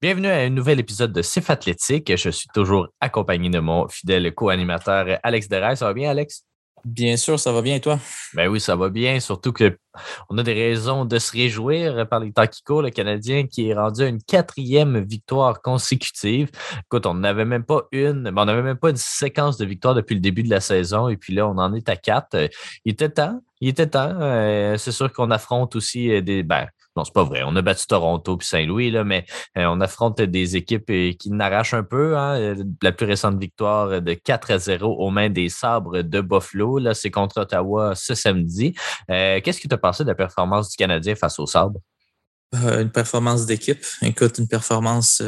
Bienvenue 0.00 0.28
à 0.28 0.36
un 0.36 0.50
nouvel 0.50 0.78
épisode 0.78 1.12
de 1.12 1.22
Sif 1.22 1.50
Athlétique. 1.50 2.16
Je 2.16 2.30
suis 2.30 2.48
toujours 2.54 2.86
accompagné 3.00 3.50
de 3.50 3.58
mon 3.58 3.88
fidèle 3.88 4.32
co-animateur 4.32 5.18
Alex 5.24 5.48
Deray. 5.48 5.76
Ça 5.76 5.86
va 5.86 5.92
bien, 5.92 6.08
Alex? 6.08 6.44
Bien 6.84 7.16
sûr, 7.16 7.40
ça 7.40 7.50
va 7.50 7.62
bien 7.62 7.74
et 7.74 7.80
toi? 7.80 7.98
Ben 8.32 8.46
oui, 8.46 8.60
ça 8.60 8.76
va 8.76 8.90
bien, 8.90 9.18
surtout 9.18 9.52
qu'on 9.52 10.38
a 10.38 10.42
des 10.44 10.54
raisons 10.54 11.04
de 11.04 11.18
se 11.18 11.32
réjouir 11.32 12.08
par 12.08 12.20
les 12.20 12.30
temps 12.30 12.46
qui 12.46 12.62
courent. 12.62 12.82
Le 12.82 12.90
Canadien 12.90 13.48
qui 13.48 13.70
est 13.70 13.74
rendu 13.74 14.02
à 14.02 14.06
une 14.06 14.22
quatrième 14.22 15.00
victoire 15.00 15.60
consécutive. 15.62 16.48
Écoute, 16.84 17.04
on 17.04 17.14
n'avait 17.14 17.44
même 17.44 17.64
pas 17.64 17.82
une, 17.90 18.22
ben, 18.30 18.42
on 18.42 18.44
n'avait 18.44 18.62
même 18.62 18.78
pas 18.78 18.90
une 18.90 18.96
séquence 18.96 19.56
de 19.56 19.66
victoires 19.66 19.96
depuis 19.96 20.14
le 20.14 20.20
début 20.20 20.44
de 20.44 20.50
la 20.50 20.60
saison, 20.60 21.08
et 21.08 21.16
puis 21.16 21.34
là, 21.34 21.48
on 21.48 21.58
en 21.58 21.74
est 21.74 21.88
à 21.88 21.96
quatre. 21.96 22.36
Il 22.84 22.92
était 22.92 23.10
temps, 23.10 23.40
il 23.60 23.70
était 23.70 23.88
temps. 23.88 24.16
Euh, 24.20 24.76
c'est 24.76 24.92
sûr 24.92 25.12
qu'on 25.12 25.32
affronte 25.32 25.74
aussi 25.74 26.12
euh, 26.12 26.20
des. 26.20 26.44
Ben, 26.44 26.68
non, 26.98 27.04
c'est 27.04 27.14
pas 27.14 27.22
vrai. 27.22 27.42
On 27.46 27.54
a 27.54 27.62
battu 27.62 27.86
Toronto 27.86 28.36
puis 28.36 28.48
Saint-Louis, 28.48 28.90
là, 28.90 29.04
mais 29.04 29.24
euh, 29.56 29.66
on 29.66 29.80
affronte 29.80 30.20
des 30.20 30.56
équipes 30.56 30.86
qui 31.16 31.30
n'arrachent 31.30 31.74
un 31.74 31.84
peu. 31.84 32.16
Hein. 32.16 32.56
La 32.82 32.90
plus 32.90 33.06
récente 33.06 33.38
victoire 33.38 34.02
de 34.02 34.14
4 34.14 34.50
à 34.50 34.58
0 34.58 34.96
aux 34.98 35.10
mains 35.10 35.30
des 35.30 35.48
sabres 35.48 36.02
de 36.02 36.20
Buffalo. 36.20 36.78
Là, 36.78 36.94
c'est 36.94 37.12
contre 37.12 37.40
Ottawa 37.40 37.94
ce 37.94 38.14
samedi. 38.14 38.74
Qu'est-ce 39.08 39.60
que 39.60 39.68
tu 39.68 39.74
as 39.74 39.78
pensé 39.78 40.02
de 40.02 40.08
la 40.08 40.16
performance 40.16 40.70
du 40.70 40.76
Canadien 40.76 41.14
face 41.14 41.38
aux 41.38 41.46
sabres? 41.46 41.80
une 42.54 42.90
performance 42.90 43.44
d'équipe. 43.44 43.84
Écoute, 44.00 44.38
une 44.38 44.48
performance 44.48 45.22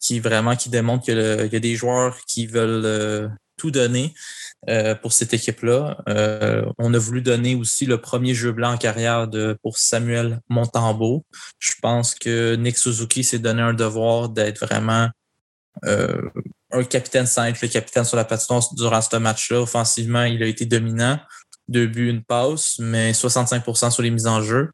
qui 0.00 0.18
vraiment 0.18 0.56
qui 0.56 0.68
démontre 0.68 1.04
qu'il 1.04 1.14
y 1.16 1.56
a 1.56 1.60
des 1.60 1.76
joueurs 1.76 2.16
qui 2.26 2.48
veulent 2.48 3.30
tout 3.56 3.70
donner. 3.70 4.12
Euh, 4.70 4.94
pour 4.94 5.12
cette 5.12 5.34
équipe-là. 5.34 5.98
Euh, 6.08 6.64
on 6.78 6.94
a 6.94 6.98
voulu 6.98 7.20
donner 7.20 7.54
aussi 7.54 7.84
le 7.84 8.00
premier 8.00 8.32
jeu 8.32 8.50
blanc 8.50 8.72
en 8.72 8.78
carrière 8.78 9.28
de, 9.28 9.58
pour 9.62 9.76
Samuel 9.76 10.40
Montambeau. 10.48 11.26
Je 11.58 11.72
pense 11.82 12.14
que 12.14 12.54
Nick 12.54 12.78
Suzuki 12.78 13.24
s'est 13.24 13.38
donné 13.38 13.60
un 13.60 13.74
devoir 13.74 14.30
d'être 14.30 14.64
vraiment 14.64 15.10
euh, 15.84 16.30
un 16.70 16.82
capitaine 16.84 17.26
simple, 17.26 17.58
le 17.60 17.68
capitaine 17.68 18.04
sur 18.04 18.16
la 18.16 18.24
patinoire 18.24 18.62
durant 18.74 19.02
ce 19.02 19.16
match-là. 19.16 19.60
Offensivement, 19.60 20.24
il 20.24 20.42
a 20.42 20.46
été 20.46 20.64
dominant. 20.64 21.18
Deux 21.68 21.86
buts, 21.86 22.08
une 22.08 22.22
passe, 22.22 22.78
mais 22.78 23.12
65% 23.12 23.90
sur 23.90 24.02
les 24.02 24.10
mises 24.10 24.26
en 24.26 24.42
jeu. 24.42 24.70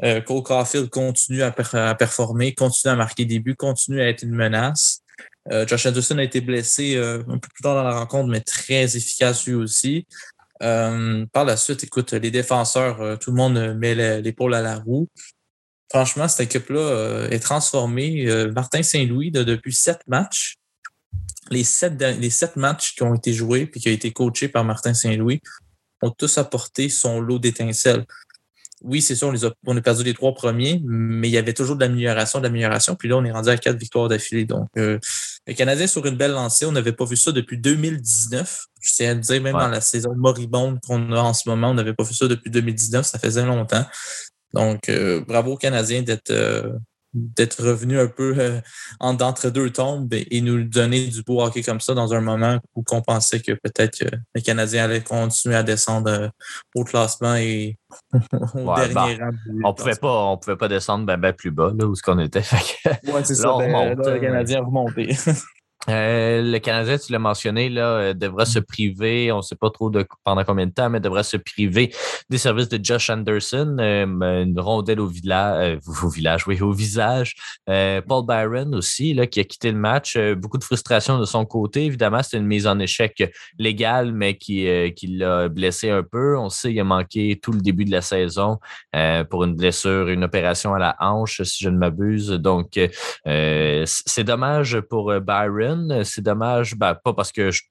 Cole 0.00 0.42
Caulfield 0.42 0.88
continue 0.88 1.42
à, 1.42 1.54
à, 1.72 1.94
performer, 1.94 2.54
continue 2.54 2.92
à 2.92 2.96
marquer 2.96 3.24
des 3.24 3.38
buts, 3.38 3.56
continue 3.56 4.00
à 4.00 4.08
être 4.08 4.22
une 4.22 4.34
menace. 4.34 5.02
Euh, 5.52 5.66
Josh 5.66 5.86
Anderson 5.86 6.18
a 6.18 6.22
été 6.22 6.40
blessé 6.40 6.96
euh, 6.96 7.22
un 7.28 7.38
peu 7.38 7.48
plus 7.48 7.62
tard 7.62 7.74
dans 7.74 7.82
la 7.82 7.98
rencontre, 7.98 8.28
mais 8.28 8.40
très 8.40 8.96
efficace 8.96 9.46
lui 9.46 9.54
aussi. 9.54 10.06
Euh, 10.62 11.24
par 11.32 11.44
la 11.44 11.56
suite, 11.56 11.84
écoute, 11.84 12.12
les 12.12 12.30
défenseurs, 12.30 13.18
tout 13.18 13.30
le 13.30 13.36
monde 13.36 13.76
met 13.76 13.94
l'épaule 14.20 14.54
à 14.54 14.62
la 14.62 14.76
roue. 14.76 15.08
Franchement, 15.90 16.28
cette 16.28 16.54
équipe-là 16.54 17.28
est 17.30 17.38
transformée. 17.38 18.26
Martin 18.54 18.82
Saint-Louis, 18.82 19.30
depuis 19.30 19.72
sept 19.72 20.00
matchs, 20.06 20.56
les 21.50 21.64
sept, 21.64 22.56
matchs 22.56 22.94
qui 22.94 23.02
ont 23.04 23.14
été 23.14 23.32
joués 23.32 23.70
et 23.72 23.78
qui 23.78 23.88
ont 23.88 23.92
été 23.92 24.12
coachés 24.12 24.48
par 24.48 24.64
Martin 24.64 24.92
Saint-Louis 24.92 25.40
ont 26.02 26.10
tous 26.10 26.38
apporté 26.38 26.88
son 26.88 27.20
lot 27.20 27.38
d'étincelles 27.38 28.04
oui, 28.82 29.02
c'est 29.02 29.14
sûr, 29.16 29.32
on, 29.66 29.76
a, 29.76 29.80
perdu 29.80 30.04
les 30.04 30.14
trois 30.14 30.32
premiers, 30.34 30.80
mais 30.84 31.28
il 31.28 31.32
y 31.32 31.38
avait 31.38 31.52
toujours 31.52 31.76
de 31.76 31.80
l'amélioration, 31.80 32.38
de 32.38 32.44
l'amélioration. 32.44 32.94
Puis 32.94 33.08
là, 33.08 33.16
on 33.16 33.24
est 33.24 33.32
rendu 33.32 33.48
à 33.48 33.56
quatre 33.56 33.76
victoires 33.76 34.08
d'affilée. 34.08 34.44
Donc, 34.44 34.68
le 35.48 35.54
Canadien 35.54 35.86
sur 35.86 36.04
une 36.04 36.16
belle 36.16 36.32
lancée. 36.32 36.66
On 36.66 36.72
n'avais 36.72 36.92
pas 36.92 37.06
vu 37.06 37.16
ça 37.16 37.32
depuis 37.32 37.58
2019. 37.58 38.66
Je 38.80 38.92
tiens 38.92 39.12
à 39.12 39.14
dire, 39.14 39.42
même 39.42 39.54
dans 39.54 39.68
la 39.68 39.80
saison 39.80 40.14
moribonde 40.14 40.78
qu'on 40.86 41.10
a 41.12 41.20
en 41.20 41.32
ce 41.32 41.48
moment, 41.48 41.70
on 41.70 41.74
n'avait 41.74 41.94
pas 41.94 42.04
vu 42.04 42.14
ça 42.14 42.28
depuis 42.28 42.50
2019. 42.50 43.06
Ça 43.06 43.18
faisait 43.18 43.44
longtemps. 43.44 43.84
Donc, 44.52 44.88
euh, 44.90 45.24
bravo 45.26 45.54
aux 45.54 45.56
Canadiens 45.56 46.02
d'être 46.02 46.30
euh, 46.30 46.70
d'être 47.36 47.62
revenu 47.62 47.98
un 47.98 48.06
peu 48.06 48.34
euh, 48.38 48.60
d'entre 49.14 49.50
deux 49.50 49.70
tombes 49.70 50.12
et, 50.12 50.40
nous 50.40 50.62
donner 50.62 51.06
du 51.08 51.22
beau 51.22 51.42
hockey 51.42 51.62
comme 51.62 51.80
ça 51.80 51.94
dans 51.94 52.14
un 52.14 52.20
moment 52.20 52.58
où 52.74 52.84
on 52.90 53.02
pensait 53.02 53.40
que 53.40 53.52
peut-être 53.52 53.98
que 53.98 54.16
les 54.34 54.42
Canadiens 54.42 54.84
allaient 54.84 55.02
continuer 55.02 55.56
à 55.56 55.62
descendre 55.62 56.10
euh, 56.10 56.28
au 56.74 56.84
classement 56.84 57.34
et 57.34 57.76
au 58.54 58.74
dernier 58.76 59.18
bah, 59.18 59.30
On 59.64 59.74
pouvait 59.74 59.96
pas, 59.96 60.24
on 60.24 60.38
pouvait 60.38 60.56
pas 60.56 60.68
descendre 60.68 61.04
ben, 61.06 61.16
ben 61.16 61.32
plus 61.32 61.50
bas 61.50 61.72
là, 61.76 61.86
où 61.86 61.94
ce 61.94 62.02
qu'on 62.02 62.18
était. 62.18 62.42
Oui, 63.04 63.20
c'est 63.24 63.34
ça. 63.34 63.56
Ben, 63.58 63.94
le 63.94 64.20
Canadien 64.20 64.60
remonté. 64.60 65.16
Euh, 65.88 66.42
le 66.42 66.58
Canadien, 66.58 66.98
tu 66.98 67.12
l'as 67.12 67.18
mentionné, 67.18 67.68
là, 67.68 67.86
euh, 67.86 68.14
devra 68.14 68.44
se 68.44 68.58
priver, 68.58 69.30
on 69.32 69.38
ne 69.38 69.42
sait 69.42 69.56
pas 69.56 69.70
trop 69.70 69.90
de, 69.90 70.04
pendant 70.24 70.44
combien 70.44 70.66
de 70.66 70.72
temps, 70.72 70.90
mais 70.90 71.00
devra 71.00 71.22
se 71.22 71.36
priver 71.36 71.94
des 72.28 72.36
services 72.36 72.68
de 72.68 72.82
Josh 72.82 73.08
Anderson, 73.10 73.76
euh, 73.78 74.42
une 74.42 74.58
rondelle 74.58 75.00
au, 75.00 75.06
village, 75.06 75.78
au 76.02 76.08
village, 76.08 76.46
oui, 76.46 76.60
au 76.60 76.72
visage. 76.72 77.36
Paul 77.66 78.26
Byron 78.26 78.74
aussi, 78.74 79.14
là, 79.14 79.26
qui 79.26 79.40
a 79.40 79.44
quitté 79.44 79.70
le 79.70 79.78
match. 79.78 80.18
beaucoup 80.36 80.58
de 80.58 80.64
frustration 80.64 81.18
de 81.18 81.24
son 81.24 81.44
côté. 81.44 81.84
Évidemment, 81.84 82.22
c'était 82.22 82.38
une 82.38 82.46
mise 82.46 82.66
en 82.66 82.78
échec 82.78 83.22
légale, 83.58 84.12
mais 84.12 84.36
qui, 84.36 84.66
qui 84.94 85.06
l'a 85.06 85.48
blessé 85.48 85.90
un 85.90 86.02
peu. 86.02 86.36
On 86.38 86.48
sait 86.48 86.70
qu'il 86.70 86.80
a 86.80 86.84
manqué 86.84 87.38
tout 87.40 87.52
le 87.52 87.60
début 87.60 87.84
de 87.84 87.90
la 87.90 88.00
saison 88.00 88.58
pour 89.30 89.44
une 89.44 89.54
blessure, 89.54 90.08
une 90.08 90.24
opération 90.24 90.74
à 90.74 90.78
la 90.78 90.96
hanche, 91.00 91.42
si 91.42 91.64
je 91.64 91.68
ne 91.68 91.78
m'abuse. 91.78 92.30
Donc, 92.30 92.78
c'est 93.24 94.24
dommage 94.24 94.80
pour 94.80 95.12
Byron. 95.20 95.67
C'est 96.04 96.22
dommage, 96.22 96.76
ben, 96.76 96.94
pas 96.94 97.12
parce 97.12 97.32
que 97.32 97.50
je 97.50 97.62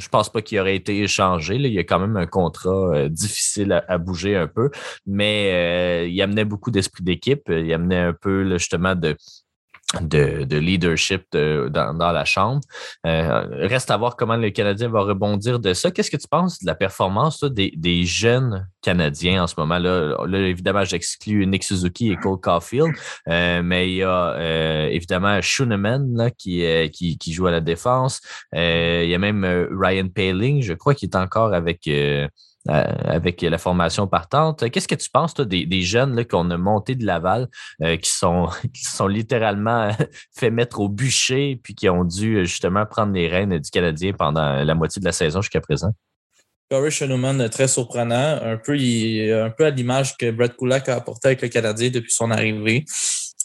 je 0.00 0.08
pense 0.08 0.30
pas 0.30 0.42
qu'il 0.42 0.58
aurait 0.58 0.76
été 0.76 1.02
échangé. 1.02 1.56
Il 1.56 1.66
y 1.66 1.78
a 1.78 1.84
quand 1.84 1.98
même 1.98 2.16
un 2.16 2.26
contrat 2.26 2.94
euh, 2.94 3.08
difficile 3.08 3.84
à, 3.86 3.98
bouger 3.98 4.36
un 4.36 4.46
peu, 4.46 4.70
mais 5.06 5.50
euh, 5.52 6.08
il 6.08 6.20
amenait 6.22 6.44
beaucoup 6.44 6.70
d'esprit 6.70 7.02
d'équipe. 7.02 7.42
Il 7.48 7.72
amenait 7.72 7.98
un 7.98 8.12
peu 8.12 8.48
justement 8.56 8.94
de, 8.94 9.16
de, 10.00 10.56
leadership 10.56 11.24
dans, 11.32 12.12
la 12.12 12.24
Chambre. 12.24 12.60
Euh, 13.06 13.66
reste 13.66 13.90
à 13.90 13.96
voir 13.96 14.16
comment 14.16 14.36
le 14.36 14.50
Canadien 14.50 14.88
va 14.88 15.00
rebondir 15.00 15.58
de 15.58 15.74
ça. 15.74 15.90
Qu'est-ce 15.90 16.10
que 16.10 16.16
tu 16.16 16.28
penses 16.28 16.60
de 16.60 16.66
la 16.66 16.74
performance 16.74 17.42
des, 17.44 18.04
jeunes 18.04 18.68
Canadiens 18.82 19.42
en 19.42 19.46
ce 19.46 19.54
moment? 19.58 19.78
Là, 19.78 20.16
là 20.26 20.38
évidemment, 20.38 20.84
j'exclus 20.84 21.46
Nick 21.46 21.64
Suzuki 21.64 22.12
et 22.12 22.16
Cole 22.16 22.40
Caulfield, 22.40 22.94
euh, 23.28 23.62
mais 23.62 23.90
il 23.90 23.96
y 23.96 24.02
a 24.02 24.34
euh, 24.34 24.88
évidemment 24.88 25.40
Schooneman 25.42 26.16
là, 26.16 26.30
qui, 26.30 26.64
qui, 26.92 27.18
qui, 27.18 27.32
joue 27.32 27.46
à 27.46 27.50
la 27.50 27.60
défense. 27.60 28.20
il 28.52 29.08
y 29.08 29.14
a 29.14 29.18
même 29.18 29.44
Ryan 29.72 30.08
Paling, 30.08 30.62
je 30.62 30.74
crois, 30.74 30.94
qui 30.94 31.06
est 31.06 31.16
encore 31.16 31.52
avec 31.52 31.86
euh, 31.88 32.28
avec 32.68 33.40
la 33.42 33.58
formation 33.58 34.06
partante. 34.06 34.70
Qu'est-ce 34.70 34.88
que 34.88 34.94
tu 34.94 35.08
penses 35.10 35.34
des, 35.34 35.82
jeunes 35.82 36.24
qu'on 36.26 36.50
a 36.50 36.58
montés 36.58 36.94
de 36.94 37.06
Laval 37.06 37.48
euh, 37.82 37.96
qui, 37.96 38.10
sont, 38.10 38.48
qui 38.74 38.84
sont 38.84 39.06
littéralement 39.06 39.90
fait 40.36 40.50
mettre 40.50 40.80
au 40.80 40.88
bûcher 40.88 41.58
puis 41.62 41.74
qui 41.74 41.88
ont 41.88 42.04
dû 42.04 42.44
justement 42.46 42.84
prendre 42.86 43.12
les 43.12 43.28
rênes 43.28 43.58
du 43.58 43.70
Canadien 43.70 44.12
pendant 44.12 44.62
la 44.62 44.74
moitié 44.74 45.00
de 45.00 45.06
la 45.06 45.12
saison 45.12 45.40
jusqu'à 45.40 45.60
présent? 45.60 45.92
Corey 46.70 46.90
Shannon, 46.90 47.48
très 47.48 47.66
surprenant, 47.66 48.38
un 48.42 48.56
peu, 48.56 48.74
un 48.74 49.50
peu 49.50 49.66
à 49.66 49.70
l'image 49.70 50.16
que 50.16 50.30
Brett 50.30 50.56
Kulak 50.56 50.88
a 50.88 50.96
apporté 50.96 51.28
avec 51.28 51.42
le 51.42 51.48
Canadien 51.48 51.90
depuis 51.90 52.12
son 52.12 52.30
arrivée. 52.30 52.84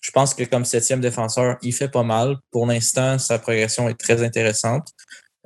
Je 0.06 0.12
pense 0.12 0.36
que 0.36 0.44
comme 0.44 0.64
septième 0.64 1.02
défenseur, 1.02 1.58
il 1.64 1.74
fait 1.74 1.90
pas 1.90 2.04
mal. 2.04 2.38
Pour 2.52 2.68
l'instant, 2.68 3.18
sa 3.18 3.40
progression 3.40 3.90
est 3.90 4.00
très 4.00 4.22
intéressante. 4.24 4.90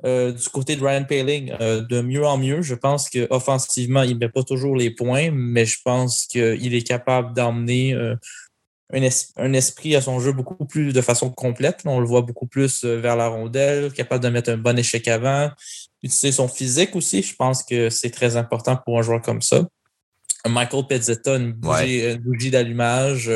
Euh, 0.06 0.32
du 0.32 0.48
côté 0.48 0.76
de 0.76 0.84
Ryan 0.84 1.04
Paling, 1.04 1.54
euh, 1.60 1.82
de 1.82 2.00
mieux 2.00 2.24
en 2.24 2.38
mieux. 2.38 2.62
Je 2.62 2.74
pense 2.74 3.10
qu'offensivement, 3.10 4.02
il 4.02 4.14
ne 4.14 4.20
met 4.20 4.28
pas 4.30 4.42
toujours 4.42 4.74
les 4.74 4.90
points, 4.90 5.30
mais 5.30 5.66
je 5.66 5.78
pense 5.84 6.26
qu'il 6.26 6.74
est 6.74 6.86
capable 6.86 7.34
d'emmener 7.34 7.92
euh, 7.92 8.16
un, 8.92 9.52
esprit 9.52 9.94
à 9.96 10.00
son 10.00 10.18
jeu 10.18 10.32
beaucoup 10.32 10.64
plus 10.64 10.94
de 10.94 11.00
façon 11.02 11.30
complète. 11.30 11.80
On 11.84 12.00
le 12.00 12.06
voit 12.06 12.22
beaucoup 12.22 12.46
plus 12.46 12.84
vers 12.84 13.16
la 13.16 13.28
rondelle, 13.28 13.92
capable 13.92 14.24
de 14.24 14.30
mettre 14.30 14.50
un 14.50 14.56
bon 14.56 14.78
échec 14.78 15.06
avant, 15.06 15.50
utiliser 16.02 16.32
son 16.32 16.48
physique 16.48 16.96
aussi. 16.96 17.22
Je 17.22 17.36
pense 17.36 17.62
que 17.62 17.90
c'est 17.90 18.10
très 18.10 18.36
important 18.36 18.76
pour 18.76 18.98
un 18.98 19.02
joueur 19.02 19.20
comme 19.20 19.42
ça. 19.42 19.66
Michael 20.48 20.86
Pezzetta, 20.86 21.36
une 21.36 21.52
bougie, 21.52 22.50
d'allumage, 22.50 23.30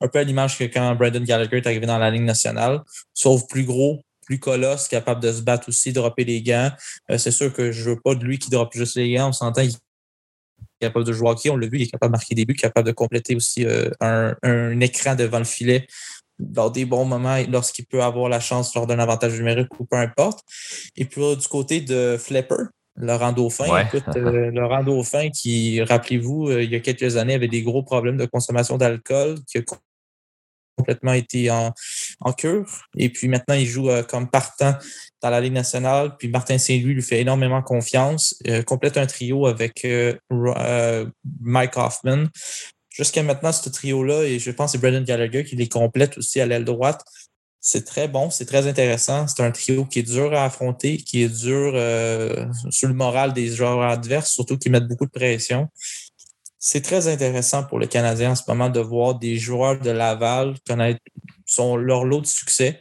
un 0.00 0.08
peu 0.08 0.18
à 0.18 0.24
l'image 0.24 0.58
que 0.58 0.64
quand 0.64 0.96
Brandon 0.96 1.22
Gallagher 1.22 1.58
est 1.58 1.66
arrivé 1.68 1.86
dans 1.86 1.98
la 1.98 2.10
ligne 2.10 2.24
nationale, 2.24 2.82
sauf 3.14 3.46
plus 3.46 3.64
gros, 3.64 4.02
plus 4.30 4.38
colosse, 4.38 4.86
capable 4.86 5.20
de 5.20 5.32
se 5.32 5.42
battre 5.42 5.68
aussi, 5.68 5.92
dropper 5.92 6.24
les 6.24 6.40
gants. 6.40 6.70
Euh, 7.10 7.18
c'est 7.18 7.32
sûr 7.32 7.52
que 7.52 7.72
je 7.72 7.90
veux 7.90 8.00
pas 8.00 8.14
de 8.14 8.24
lui 8.24 8.38
qui 8.38 8.48
droppe 8.48 8.72
juste 8.72 8.94
les 8.94 9.12
gants. 9.12 9.30
On 9.30 9.32
s'entend, 9.32 9.62
capable 10.78 11.04
de 11.04 11.12
jouer 11.12 11.26
au 11.26 11.32
hockey, 11.32 11.50
on 11.50 11.56
l'a 11.56 11.66
vu, 11.66 11.78
il 11.78 11.82
est 11.82 11.90
capable 11.90 12.12
de 12.12 12.16
marquer 12.18 12.36
des 12.36 12.44
buts, 12.44 12.54
capable 12.54 12.86
de 12.86 12.92
compléter 12.92 13.34
aussi 13.34 13.66
un, 14.00 14.36
un, 14.44 14.80
écran 14.80 15.16
devant 15.16 15.38
le 15.38 15.44
filet 15.44 15.88
dans 16.38 16.70
des 16.70 16.84
bons 16.84 17.04
moments 17.04 17.38
lorsqu'il 17.48 17.86
peut 17.86 18.02
avoir 18.02 18.28
la 18.28 18.38
chance 18.38 18.72
lors 18.76 18.86
d'un 18.86 19.00
avantage 19.00 19.36
numérique 19.36 19.68
ou 19.80 19.84
peu 19.84 19.96
importe. 19.96 20.40
Et 20.96 21.06
puis 21.06 21.20
du 21.36 21.48
côté 21.48 21.80
de 21.80 22.16
Flipper, 22.16 22.70
Laurent 22.96 23.32
Dauphin. 23.32 23.82
Écoute, 23.82 24.04
euh, 24.16 24.50
Laurent 24.54 24.84
Dauphin, 24.84 25.30
qui, 25.30 25.82
rappelez-vous, 25.82 26.50
euh, 26.50 26.62
il 26.62 26.70
y 26.70 26.76
a 26.76 26.80
quelques 26.80 27.16
années, 27.16 27.34
avait 27.34 27.48
des 27.48 27.62
gros 27.62 27.82
problèmes 27.82 28.16
de 28.16 28.26
consommation 28.26 28.78
d'alcool, 28.78 29.38
qui 29.46 29.58
a 29.58 29.62
complètement 30.80 31.12
été 31.12 31.50
en, 31.50 31.72
cure. 32.36 32.66
Et 32.96 33.10
puis 33.10 33.28
maintenant, 33.28 33.54
il 33.54 33.66
joue 33.66 33.90
euh, 33.90 34.02
comme 34.02 34.28
partant 34.28 34.74
dans 35.22 35.30
la 35.30 35.40
Ligue 35.40 35.52
nationale. 35.52 36.16
Puis 36.18 36.28
Martin 36.28 36.58
Saint-Louis 36.58 36.94
lui 36.94 37.02
fait 37.02 37.20
énormément 37.20 37.62
confiance. 37.62 38.34
complète 38.66 38.96
un 38.96 39.06
trio 39.06 39.46
avec 39.46 39.86
Mike 41.40 41.76
Hoffman. 41.76 42.26
Jusqu'à 42.90 43.22
maintenant, 43.22 43.52
ce 43.52 43.68
trio-là, 43.68 44.24
et 44.24 44.38
je 44.38 44.50
pense 44.50 44.72
que 44.72 44.78
c'est 44.78 44.82
Brendan 44.82 45.04
Gallagher 45.04 45.44
qui 45.44 45.56
les 45.56 45.68
complète 45.68 46.18
aussi 46.18 46.40
à 46.40 46.46
l'aile 46.46 46.64
droite. 46.64 47.02
C'est 47.60 47.84
très 47.84 48.08
bon, 48.08 48.30
c'est 48.30 48.46
très 48.46 48.66
intéressant. 48.66 49.28
C'est 49.28 49.42
un 49.42 49.50
trio 49.50 49.84
qui 49.84 50.00
est 50.00 50.02
dur 50.02 50.32
à 50.34 50.44
affronter, 50.44 50.96
qui 50.96 51.22
est 51.22 51.28
dur 51.28 51.72
euh, 51.74 52.46
sur 52.70 52.88
le 52.88 52.94
moral 52.94 53.32
des 53.32 53.48
joueurs 53.48 53.82
adverses, 53.82 54.32
surtout 54.32 54.58
qui 54.58 54.70
mettent 54.70 54.88
beaucoup 54.88 55.04
de 55.04 55.10
pression. 55.10 55.68
C'est 56.62 56.82
très 56.82 57.08
intéressant 57.08 57.64
pour 57.64 57.78
le 57.78 57.86
Canadien 57.86 58.32
en 58.32 58.34
ce 58.34 58.42
moment 58.46 58.68
de 58.68 58.80
voir 58.80 59.18
des 59.18 59.38
joueurs 59.38 59.80
de 59.80 59.90
Laval 59.90 60.56
connaître 60.66 61.00
son, 61.46 61.76
leur 61.76 62.04
lot 62.04 62.20
de 62.20 62.26
succès. 62.26 62.78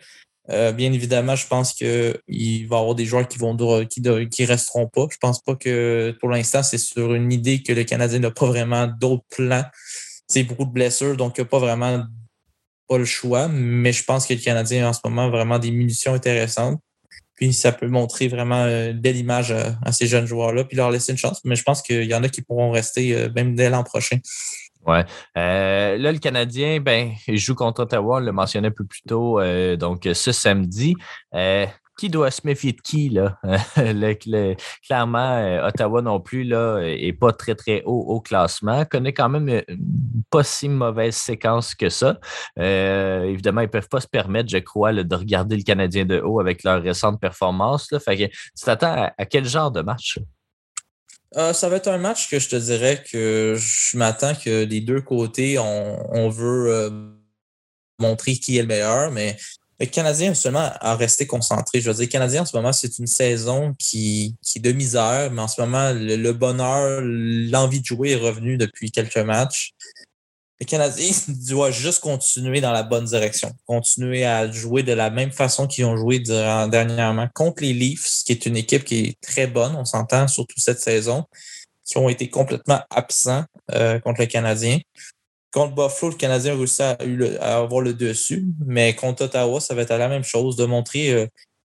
Euh, 0.49 0.73
bien 0.73 0.91
évidemment, 0.91 1.37
je 1.37 1.47
pense 1.47 1.71
qu'il 1.73 1.87
va 1.87 2.75
y 2.75 2.79
avoir 2.79 2.93
des 2.93 3.05
joueurs 3.05 3.25
qui 3.25 3.37
vont 3.37 3.55
qui, 3.85 4.01
qui 4.29 4.45
resteront 4.45 4.87
pas. 4.87 5.07
Je 5.09 5.17
pense 5.17 5.41
pas 5.41 5.55
que 5.55 6.13
pour 6.19 6.29
l'instant, 6.29 6.61
c'est 6.61 6.77
sur 6.77 7.13
une 7.13 7.31
idée 7.31 7.63
que 7.63 7.71
le 7.71 7.85
Canadien 7.85 8.19
n'a 8.19 8.31
pas 8.31 8.47
vraiment 8.47 8.85
d'autres 8.87 9.23
plans. 9.29 9.63
C'est 10.27 10.43
beaucoup 10.43 10.65
de 10.65 10.71
blessures, 10.71 11.15
donc 11.15 11.37
il 11.37 11.41
n'y 11.41 11.47
a 11.47 11.49
pas 11.49 11.59
vraiment 11.59 12.03
pas 12.89 12.97
le 12.97 13.05
choix, 13.05 13.47
mais 13.47 13.93
je 13.93 14.03
pense 14.03 14.27
que 14.27 14.33
le 14.33 14.41
Canadien 14.41 14.89
en 14.89 14.93
ce 14.93 14.99
moment 15.05 15.29
vraiment 15.29 15.57
des 15.57 15.71
munitions 15.71 16.15
intéressantes. 16.15 16.81
Puis 17.39 17.53
ça 17.53 17.71
peut 17.71 17.87
montrer 17.87 18.27
vraiment 18.27 18.65
une 18.65 18.99
belle 18.99 19.15
image 19.15 19.51
à, 19.51 19.91
ces 19.93 20.07
jeunes 20.07 20.25
joueurs-là, 20.25 20.65
puis 20.65 20.75
leur 20.75 20.91
laisser 20.91 21.13
une 21.13 21.17
chance. 21.17 21.39
Mais 21.45 21.55
je 21.55 21.63
pense 21.63 21.81
qu'il 21.81 22.03
y 22.03 22.13
en 22.13 22.21
a 22.21 22.27
qui 22.27 22.41
pourront 22.41 22.69
rester 22.69 23.15
euh, 23.15 23.29
même 23.33 23.55
dès 23.55 23.69
l'an 23.69 23.83
prochain. 23.83 24.17
Ouais. 24.85 25.05
Euh, 25.37 25.97
là, 25.97 26.11
le 26.11 26.17
Canadien, 26.17 26.81
ben, 26.81 27.11
il 27.27 27.37
joue 27.37 27.55
contre 27.55 27.83
Ottawa, 27.83 28.17
on 28.17 28.19
le 28.19 28.33
mentionnait 28.33 28.67
un 28.67 28.71
peu 28.71 28.83
plus 28.83 29.03
tôt, 29.07 29.39
euh, 29.39 29.77
donc 29.77 30.07
ce 30.11 30.31
samedi 30.33 30.95
qui 31.99 32.09
doit 32.09 32.31
se 32.31 32.41
méfier 32.45 32.71
de 32.71 32.79
qui, 32.79 33.09
là? 33.09 33.37
clairement, 34.87 35.33
euh, 35.35 35.67
Ottawa 35.67 36.01
non 36.01 36.21
plus, 36.21 36.45
là, 36.45 36.79
pas 37.19 37.33
très, 37.33 37.55
très 37.55 37.83
haut 37.83 38.05
au 38.07 38.21
classement. 38.21 38.85
Connaît 38.85 39.11
quand 39.11 39.27
même 39.27 39.49
une 39.67 40.23
pas 40.29 40.45
si 40.45 40.69
mauvaise 40.69 41.15
séquence 41.15 41.75
que 41.75 41.89
ça. 41.89 42.17
Euh, 42.57 43.23
évidemment, 43.23 43.59
ils 43.59 43.65
ne 43.65 43.71
peuvent 43.71 43.89
pas 43.89 43.99
se 43.99 44.07
permettre, 44.07 44.49
je 44.49 44.59
crois, 44.59 44.93
de 44.93 45.15
regarder 45.15 45.57
le 45.57 45.63
Canadien 45.63 46.05
de 46.05 46.21
haut 46.21 46.39
avec 46.39 46.63
leur 46.63 46.81
récente 46.81 47.19
performance. 47.19 47.91
Là. 47.91 47.99
Tu 47.99 48.29
t'attends 48.63 49.11
à, 49.17 49.25
quel 49.25 49.45
genre 49.45 49.71
de 49.71 49.81
match? 49.81 50.19
Euh, 51.35 51.51
ça 51.51 51.67
va 51.67 51.75
être 51.75 51.89
un 51.89 51.97
match 51.97 52.29
que 52.29 52.39
je 52.39 52.47
te 52.47 52.55
dirais 52.55 53.03
que 53.11 53.55
je 53.57 53.97
m'attends 53.97 54.35
que 54.35 54.63
des 54.63 54.79
deux 54.79 55.01
côtés, 55.01 55.59
on, 55.59 56.29
veut 56.29 56.91
montrer 57.99 58.35
qui 58.35 58.57
est 58.57 58.61
le 58.61 58.67
meilleur, 58.67 59.11
mais 59.11 59.35
le 59.79 59.85
Canadien, 59.85 60.33
seulement, 60.33 60.71
à 60.81 60.95
rester 60.95 61.25
concentré. 61.25 61.79
Je 61.79 61.89
veux 61.89 61.95
dire, 61.95 62.03
le 62.03 62.11
Canadien, 62.11 62.41
en 62.41 62.45
ce 62.45 62.55
moment, 62.55 62.73
c'est 62.73 62.99
une 62.99 63.07
saison 63.07 63.73
qui, 63.79 64.35
qui 64.43 64.57
est 64.57 64.61
de 64.61 64.73
misère, 64.73 65.31
mais 65.31 65.41
en 65.41 65.47
ce 65.47 65.61
moment, 65.61 65.93
le, 65.93 66.31
bonheur, 66.33 67.01
l'envie 67.01 67.79
de 67.79 67.85
jouer 67.85 68.11
est 68.11 68.15
revenu 68.15 68.57
depuis 68.57 68.91
quelques 68.91 69.17
matchs. 69.17 69.71
Le 70.59 70.65
Canadien 70.65 71.11
doit 71.47 71.71
juste 71.71 72.01
continuer 72.01 72.59
dans 72.59 72.73
la 72.73 72.83
bonne 72.83 73.05
direction, 73.05 73.53
continuer 73.65 74.25
à 74.25 74.51
jouer 74.51 74.83
de 74.83 74.91
la 74.91 75.09
même 75.09 75.31
façon 75.31 75.65
qu'ils 75.65 75.85
ont 75.85 75.95
joué 75.95 76.19
dernièrement 76.19 77.29
contre 77.33 77.63
les 77.63 77.73
Leafs, 77.73 78.23
qui 78.25 78.33
est 78.33 78.45
une 78.45 78.57
équipe 78.57 78.83
qui 78.83 78.99
est 78.99 79.21
très 79.21 79.47
bonne, 79.47 79.75
on 79.77 79.85
s'entend, 79.85 80.27
surtout 80.27 80.59
cette 80.59 80.81
saison, 80.81 81.23
qui 81.85 81.97
ont 81.97 82.09
été 82.09 82.29
complètement 82.29 82.81
absents 82.89 83.45
euh, 83.71 83.97
contre 83.99 84.19
le 84.19 84.27
Canadien. 84.27 84.79
Contre 85.51 85.73
Buffalo, 85.73 86.11
le 86.11 86.17
Canadien 86.17 86.53
a 86.53 86.57
réussi 86.57 86.81
à, 86.83 87.57
avoir 87.57 87.81
le 87.81 87.93
dessus, 87.93 88.45
mais 88.65 88.95
contre 88.95 89.25
Ottawa, 89.25 89.59
ça 89.59 89.73
va 89.73 89.81
être 89.81 89.95
la 89.95 90.07
même 90.07 90.23
chose, 90.23 90.55
de 90.55 90.65
montrer 90.65 91.11
euh, 91.11 91.25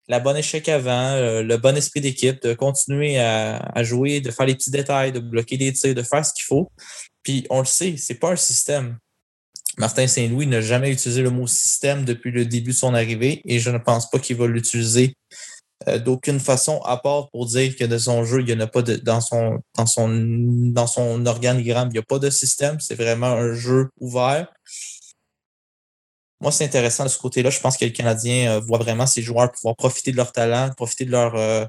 la 0.09 0.21
bonne 0.21 0.37
échec 0.37 0.69
avant, 0.69 1.13
euh, 1.13 1.43
le 1.43 1.57
bon 1.57 1.77
esprit 1.77 2.01
d'équipe, 2.01 2.43
de 2.43 2.53
continuer 2.53 3.19
à, 3.19 3.83
jouer, 3.83 4.21
de 4.21 4.31
faire 4.31 4.45
les 4.45 4.55
petits 4.55 4.71
détails, 4.71 5.13
de 5.13 5.21
bloquer 5.21 5.57
des 5.57 5.73
tirs, 5.73 5.95
de 5.95 6.03
faire 6.03 6.27
ce 6.27 6.35
qu'il 6.35 6.45
faut. 6.45 6.71
Puis 7.23 7.47
on 7.49 7.61
le 7.61 7.65
sait, 7.65 7.95
c'est 7.97 8.19
pas 8.19 8.33
un 8.33 8.37
système. 8.37 8.99
Martin 9.79 10.07
Saint-Louis 10.07 10.47
n'a 10.47 10.61
jamais 10.61 10.91
utilisé 10.91 11.23
le 11.23 11.31
mot 11.31 11.47
système 11.47 12.05
depuis 12.05 12.33
le 12.33 12.45
début 12.45 12.73
de 12.73 12.77
son 12.77 12.93
arrivée 12.93 13.41
et 13.47 13.61
je 13.61 13.71
ne 13.71 13.79
pense 13.79 14.11
pas 14.11 14.19
qu'il 14.19 14.37
va 14.37 14.47
l'utiliser 14.47 15.15
euh, 15.89 15.99
d'aucune 15.99 16.41
façon, 16.41 16.81
à 16.83 16.99
part 16.99 17.31
pour 17.31 17.47
dire 17.47 17.75
que 17.75 17.85
de 17.85 17.97
son 17.97 18.25
jeu, 18.25 18.41
il 18.41 18.47
n'y 18.47 18.53
en 18.53 18.61
a 18.61 18.67
pas 18.67 18.83
de, 18.83 18.97
dans 18.97 19.23
son, 19.23 19.61
dans 19.77 19.87
son, 19.87 20.09
dans 20.11 20.87
son 20.87 21.25
organigramme, 21.25 21.89
il 21.89 21.93
n'y 21.93 21.99
a 21.99 22.03
pas 22.03 22.19
de 22.19 22.29
système. 22.29 22.79
C'est 22.81 22.95
vraiment 22.95 23.29
un 23.29 23.55
jeu 23.55 23.89
ouvert. 23.99 24.53
Moi, 26.41 26.53
c'est 26.53 26.65
intéressant 26.65 27.05
de 27.05 27.09
ce 27.09 27.19
côté-là. 27.19 27.51
Je 27.51 27.61
pense 27.61 27.79
que 27.79 27.85
le 27.87 27.93
Canadien 27.93 28.53
euh, 28.53 28.61
voit 28.61 28.79
vraiment 28.79 29.07
ses 29.07 29.23
joueurs 29.23 29.51
pouvoir 29.53 29.75
profiter 29.77 30.13
de 30.13 30.17
leur 30.17 30.33
talent, 30.33 30.71
profiter 30.77 31.07
de 31.07 31.13
leur, 31.13 31.35
euh, 31.37 31.65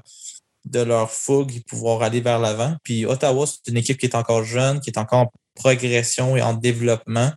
de 0.66 0.80
leur 0.80 1.10
fougue 1.10 1.62
pouvoir 1.66 2.02
aller 2.02 2.20
vers 2.20 2.38
l'avant. 2.38 2.76
Puis 2.84 3.06
Ottawa, 3.06 3.46
c'est 3.46 3.70
une 3.70 3.78
équipe 3.78 3.98
qui 3.98 4.06
est 4.06 4.14
encore 4.14 4.44
jeune, 4.44 4.80
qui 4.80 4.90
est 4.90 4.98
encore 4.98 5.20
en 5.20 5.32
progression 5.54 6.36
et 6.36 6.42
en 6.42 6.52
développement. 6.52 7.32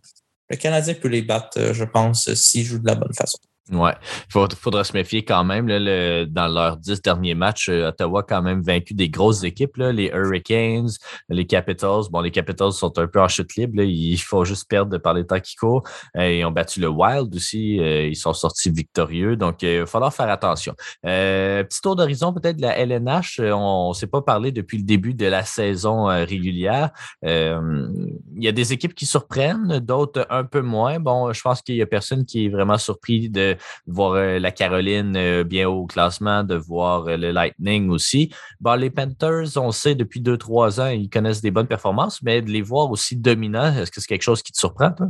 Le 0.50 0.56
Canadien 0.56 0.94
peut 0.94 1.08
les 1.08 1.22
battre, 1.22 1.72
je 1.72 1.84
pense, 1.84 2.32
s'ils 2.34 2.64
jouent 2.64 2.78
de 2.78 2.86
la 2.86 2.94
bonne 2.94 3.14
façon. 3.14 3.38
Ouais, 3.72 3.94
il 4.32 4.48
faudra 4.56 4.84
se 4.84 4.92
méfier 4.92 5.24
quand 5.24 5.42
même. 5.42 5.66
Là, 5.66 6.24
dans 6.24 6.46
leurs 6.46 6.76
dix 6.76 7.02
derniers 7.02 7.34
matchs, 7.34 7.68
euh, 7.68 7.88
Ottawa 7.88 8.20
a 8.20 8.22
quand 8.22 8.40
même 8.40 8.62
vaincu 8.62 8.94
des 8.94 9.08
grosses 9.08 9.42
équipes, 9.42 9.76
là, 9.78 9.90
les 9.90 10.06
Hurricanes, 10.14 10.90
les 11.28 11.46
Capitals. 11.48 12.04
Bon, 12.12 12.20
les 12.20 12.30
Capitals 12.30 12.70
sont 12.70 12.96
un 12.96 13.08
peu 13.08 13.20
en 13.20 13.26
chute 13.26 13.56
libre. 13.56 13.78
Là, 13.78 13.82
il 13.82 14.18
faut 14.18 14.44
juste 14.44 14.68
perdre 14.68 14.98
par 14.98 15.14
les 15.14 15.26
temps 15.26 15.40
qui 15.40 15.56
courent. 15.56 15.82
Euh, 16.16 16.30
ils 16.30 16.44
ont 16.44 16.52
battu 16.52 16.78
le 16.78 16.86
Wild 16.86 17.34
aussi. 17.34 17.80
Euh, 17.80 18.06
ils 18.06 18.14
sont 18.14 18.32
sortis 18.34 18.70
victorieux. 18.70 19.34
Donc, 19.34 19.62
il 19.62 19.80
va 19.80 19.86
falloir 19.86 20.14
faire 20.14 20.30
attention. 20.30 20.74
petit 21.02 21.80
tour 21.82 21.96
d'horizon 21.96 22.32
peut-être 22.32 22.58
de 22.58 22.62
la 22.62 22.78
LNH. 22.78 23.40
On 23.40 23.88
ne 23.88 23.94
s'est 23.94 24.06
pas 24.06 24.22
parlé 24.22 24.52
depuis 24.52 24.78
le 24.78 24.84
début 24.84 25.14
de 25.14 25.26
la 25.26 25.44
saison 25.44 26.04
régulière. 26.04 26.90
il 27.24 28.14
y 28.36 28.46
a 28.46 28.52
des 28.52 28.72
équipes 28.72 28.94
qui 28.94 29.06
surprennent, 29.06 29.80
d'autres 29.80 30.24
un 30.30 30.44
peu 30.44 30.60
moins. 30.60 31.00
Bon, 31.00 31.32
je 31.32 31.40
pense 31.40 31.62
qu'il 31.62 31.74
n'y 31.74 31.82
a 31.82 31.86
personne 31.86 32.24
qui 32.24 32.46
est 32.46 32.48
vraiment 32.48 32.78
surpris 32.78 33.28
de 33.28 33.55
de 33.86 33.92
voir 33.92 34.12
euh, 34.12 34.38
la 34.38 34.50
Caroline 34.50 35.16
euh, 35.16 35.44
bien 35.44 35.68
haut 35.68 35.82
au 35.82 35.86
classement, 35.86 36.44
de 36.44 36.54
voir 36.54 37.06
euh, 37.06 37.16
le 37.16 37.32
Lightning 37.32 37.90
aussi. 37.90 38.32
Bon, 38.60 38.74
les 38.74 38.90
Panthers, 38.90 39.56
on 39.56 39.72
sait 39.72 39.94
depuis 39.94 40.20
deux, 40.20 40.38
trois 40.38 40.80
ans, 40.80 40.88
ils 40.88 41.10
connaissent 41.10 41.42
des 41.42 41.50
bonnes 41.50 41.66
performances, 41.66 42.22
mais 42.22 42.42
de 42.42 42.50
les 42.50 42.62
voir 42.62 42.90
aussi 42.90 43.16
dominants, 43.16 43.76
est-ce 43.76 43.90
que 43.90 44.00
c'est 44.00 44.08
quelque 44.08 44.22
chose 44.22 44.42
qui 44.42 44.52
te 44.52 44.58
surprend, 44.58 44.92
toi? 44.92 45.08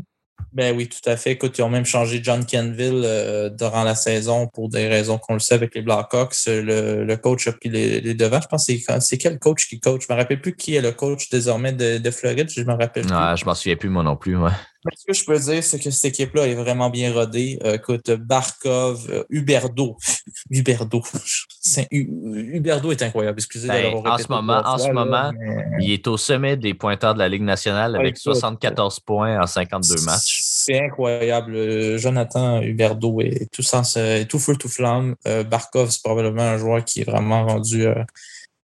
Ben 0.53 0.75
oui, 0.75 0.88
tout 0.88 1.09
à 1.09 1.17
fait. 1.17 1.33
Écoute, 1.33 1.59
ils 1.59 1.62
ont 1.62 1.69
même 1.69 1.85
changé 1.85 2.21
John 2.23 2.45
Kenville 2.47 3.03
euh, 3.05 3.50
durant 3.50 3.85
la 3.85 3.95
saison 3.95 4.47
pour 4.47 4.69
des 4.69 4.88
raisons 4.88 5.19
qu'on 5.19 5.35
le 5.35 5.38
sait 5.38 5.55
avec 5.55 5.75
les 5.75 5.83
Blackhawks. 5.83 6.35
Le, 6.47 7.05
le 7.05 7.17
coach 7.17 7.47
a 7.49 7.53
pris 7.53 7.69
les, 7.69 8.15
devants. 8.15 8.41
Je 8.41 8.49
pense 8.49 8.67
que 8.67 9.00
c'est 9.00 9.19
quel 9.19 9.38
coach 9.38 9.69
qui 9.69 9.81
coach? 9.81 10.07
Je 10.07 10.12
ne 10.12 10.17
me 10.17 10.23
rappelle 10.23 10.41
plus 10.41 10.57
qui 10.57 10.75
est 10.75 10.81
le 10.81 10.93
coach 10.93 11.29
désormais 11.29 11.73
de, 11.73 11.99
de 11.99 12.11
Floride. 12.11 12.49
Je 12.49 12.62
me 12.62 12.73
rappelle 12.73 13.05
plus. 13.05 13.37
je 13.37 13.45
m'en 13.45 13.55
souviens 13.55 13.76
plus 13.76 13.91
moi 13.91 14.03
non 14.03 14.17
plus. 14.17 14.37
Ouais. 14.37 14.50
Ce 14.95 15.05
que 15.05 15.12
je 15.12 15.25
peux 15.25 15.38
dire, 15.38 15.62
c'est 15.62 15.78
que 15.78 15.90
cette 15.90 16.05
équipe-là 16.07 16.47
est 16.47 16.55
vraiment 16.55 16.90
bien 16.90 17.12
rodée. 17.12 17.59
Euh, 17.64 17.75
écoute, 17.75 18.11
Barkov, 18.11 19.07
euh, 19.11 19.25
Huberdo. 19.31 19.97
Huberdo. 20.50 21.02
Huberdo 21.90 22.93
est 22.93 23.02
incroyable. 23.02 23.38
Excusez 23.38 23.69
ben, 23.69 23.95
En 23.95 24.19
ce 24.19 24.28
moment, 24.28 24.62
en 24.64 24.78
ce 24.78 24.90
moment 24.90 25.33
il 25.81 25.90
est 25.90 26.07
au 26.07 26.16
sommet 26.16 26.57
des 26.57 26.75
pointeurs 26.75 27.14
de 27.14 27.19
la 27.19 27.28
Ligue 27.28 27.43
nationale 27.43 27.97
avec 27.97 28.16
74 28.16 29.00
points 29.00 29.40
en 29.40 29.47
52 29.47 30.02
matchs. 30.05 30.40
C'est 30.43 30.81
incroyable. 30.81 31.55
Euh, 31.55 31.99
Jonathan 31.99 32.61
Huberdo 32.62 33.21
est 33.21 33.50
tout, 33.52 33.62
sens, 33.62 33.99
tout 34.28 34.38
feu, 34.38 34.57
tout 34.57 34.69
flamme. 34.69 35.14
Barkov, 35.49 35.90
c'est 35.90 36.02
probablement 36.02 36.43
un 36.43 36.59
joueur 36.59 36.85
qui 36.85 37.00
est 37.00 37.05
vraiment 37.05 37.47
rendu 37.47 37.87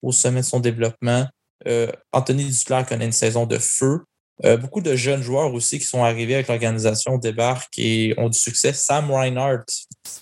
au 0.02 0.12
sommet 0.12 0.40
de 0.40 0.46
son 0.46 0.60
développement. 0.60 1.26
Anthony 2.12 2.44
Duclair 2.44 2.86
connaît 2.86 3.06
une 3.06 3.12
saison 3.12 3.46
de 3.46 3.58
feu. 3.58 4.00
Euh, 4.44 4.56
beaucoup 4.56 4.80
de 4.80 4.96
jeunes 4.96 5.22
joueurs 5.22 5.52
aussi 5.52 5.78
qui 5.78 5.84
sont 5.84 6.02
arrivés 6.02 6.34
avec 6.34 6.48
l'organisation 6.48 7.18
débarquent 7.18 7.78
et 7.78 8.14
ont 8.16 8.28
du 8.28 8.38
succès. 8.38 8.72
Sam 8.72 9.10
Reinhardt, 9.10 9.66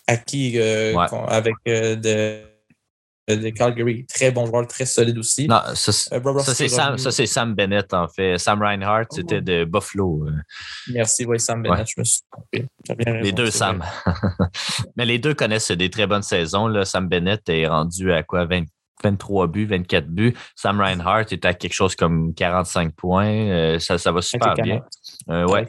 acquis 0.07 0.59
euh, 0.59 0.97
avec 1.29 1.55
euh, 1.69 1.95
de, 3.29 3.51
Calgary, 3.51 4.07
très 4.07 4.33
bon 4.33 4.47
joueur, 4.47 4.67
très 4.67 4.87
solide 4.87 5.19
aussi. 5.19 5.47
Non, 5.47 5.61
ça, 5.75 5.93
c'est 5.93 7.27
Sam, 7.27 7.55
Bennett, 7.55 7.93
en 7.93 8.09
fait. 8.09 8.39
Sam 8.39 8.61
Reinhardt, 8.61 9.07
oh, 9.11 9.15
c'était 9.17 9.43
de 9.43 9.65
Buffalo. 9.65 10.27
Merci, 10.93 11.25
oui, 11.27 11.39
Sam 11.39 11.63
Bennett, 11.63 11.87
je 11.87 12.01
me 12.01 12.05
suis 12.05 12.23
trompé. 12.33 12.67
Les 13.23 13.33
deux 13.33 13.51
Sam. 13.51 13.85
Mais 14.97 15.05
les 15.05 15.19
deux 15.19 15.35
connaissent 15.35 15.71
des 15.71 15.91
très 15.91 16.07
bonnes 16.07 16.23
saisons. 16.23 16.67
Là. 16.67 16.85
Sam 16.85 17.07
Bennett 17.07 17.47
est 17.51 17.67
rendu 17.67 18.11
à 18.13 18.23
quoi, 18.23 18.47
20, 18.47 18.65
23 19.03 19.47
buts, 19.47 19.67
24 19.67 20.07
buts. 20.07 20.35
Sam 20.55 20.81
Reinhardt 20.81 21.27
est 21.31 21.45
à 21.45 21.55
quelque 21.55 21.75
chose 21.75 21.95
comme 21.95 22.35
45 22.35 22.95
points. 22.95 23.79
ça, 23.79 23.99
ça 23.99 24.13
va 24.13 24.23
super 24.23 24.55
bien. 24.55 24.83
ouais. 25.29 25.67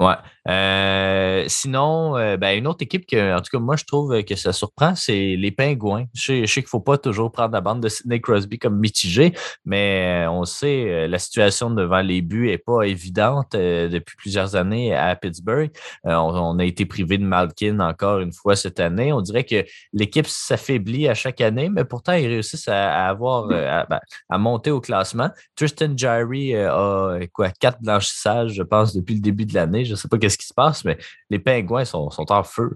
ouais. 0.00 0.14
Euh, 0.48 1.44
sinon, 1.48 2.16
euh, 2.16 2.36
ben, 2.38 2.56
une 2.56 2.66
autre 2.66 2.82
équipe 2.82 3.06
que, 3.06 3.36
en 3.36 3.40
tout 3.40 3.50
cas, 3.52 3.58
moi, 3.58 3.76
je 3.76 3.84
trouve 3.84 4.22
que 4.22 4.34
ça 4.34 4.52
surprend, 4.52 4.94
c'est 4.94 5.36
les 5.36 5.50
Pingouins. 5.50 6.06
Je 6.14 6.46
sais, 6.46 6.46
qu'il 6.46 6.62
ne 6.62 6.68
faut 6.68 6.80
pas 6.80 6.96
toujours 6.96 7.30
prendre 7.30 7.52
la 7.52 7.60
bande 7.60 7.82
de 7.82 7.88
Sidney 7.88 8.20
Crosby 8.20 8.58
comme 8.58 8.78
mitigé, 8.78 9.34
mais 9.66 10.24
euh, 10.24 10.30
on 10.30 10.44
sait, 10.44 11.06
la 11.06 11.18
situation 11.18 11.70
devant 11.70 12.00
les 12.00 12.22
buts 12.22 12.46
n'est 12.46 12.58
pas 12.58 12.84
évidente 12.84 13.52
depuis 13.52 14.16
plusieurs 14.16 14.56
années 14.56 14.94
à 14.94 15.14
Pittsburgh. 15.16 15.70
On, 16.04 16.58
a 16.58 16.64
été 16.64 16.86
privé 16.86 17.18
de 17.18 17.24
Malkin 17.24 17.80
encore 17.80 18.20
une 18.20 18.32
fois 18.32 18.56
cette 18.56 18.80
année. 18.80 19.12
On 19.12 19.20
dirait 19.20 19.44
que 19.44 19.64
l'équipe 19.92 20.26
s'affaiblit 20.26 21.08
à 21.08 21.14
chaque 21.14 21.40
année, 21.40 21.68
mais 21.68 21.84
pourtant, 21.84 22.14
réussissent 22.28 22.68
à, 22.68 23.08
avoir, 23.08 23.46
ben, 23.46 23.86
à, 24.28 24.38
monter 24.38 24.70
au 24.70 24.80
classement. 24.80 25.30
Tristan 25.56 25.92
Jarry 25.96 26.54
a 26.54 27.18
quoi, 27.32 27.50
quatre 27.50 27.80
blanchissages, 27.80 28.52
je 28.52 28.62
pense, 28.62 28.94
depuis 28.94 29.14
le 29.14 29.20
début 29.20 29.46
de 29.46 29.54
l'année. 29.54 29.84
Je 29.84 29.92
ne 29.92 29.96
sais 29.96 30.08
pas 30.08 30.18
qu'est-ce 30.18 30.38
qui 30.38 30.46
se 30.46 30.54
passe, 30.54 30.84
mais 30.84 30.98
les 31.30 31.38
pingouins 31.38 31.84
sont, 31.84 32.10
en 32.30 32.42
feu. 32.42 32.70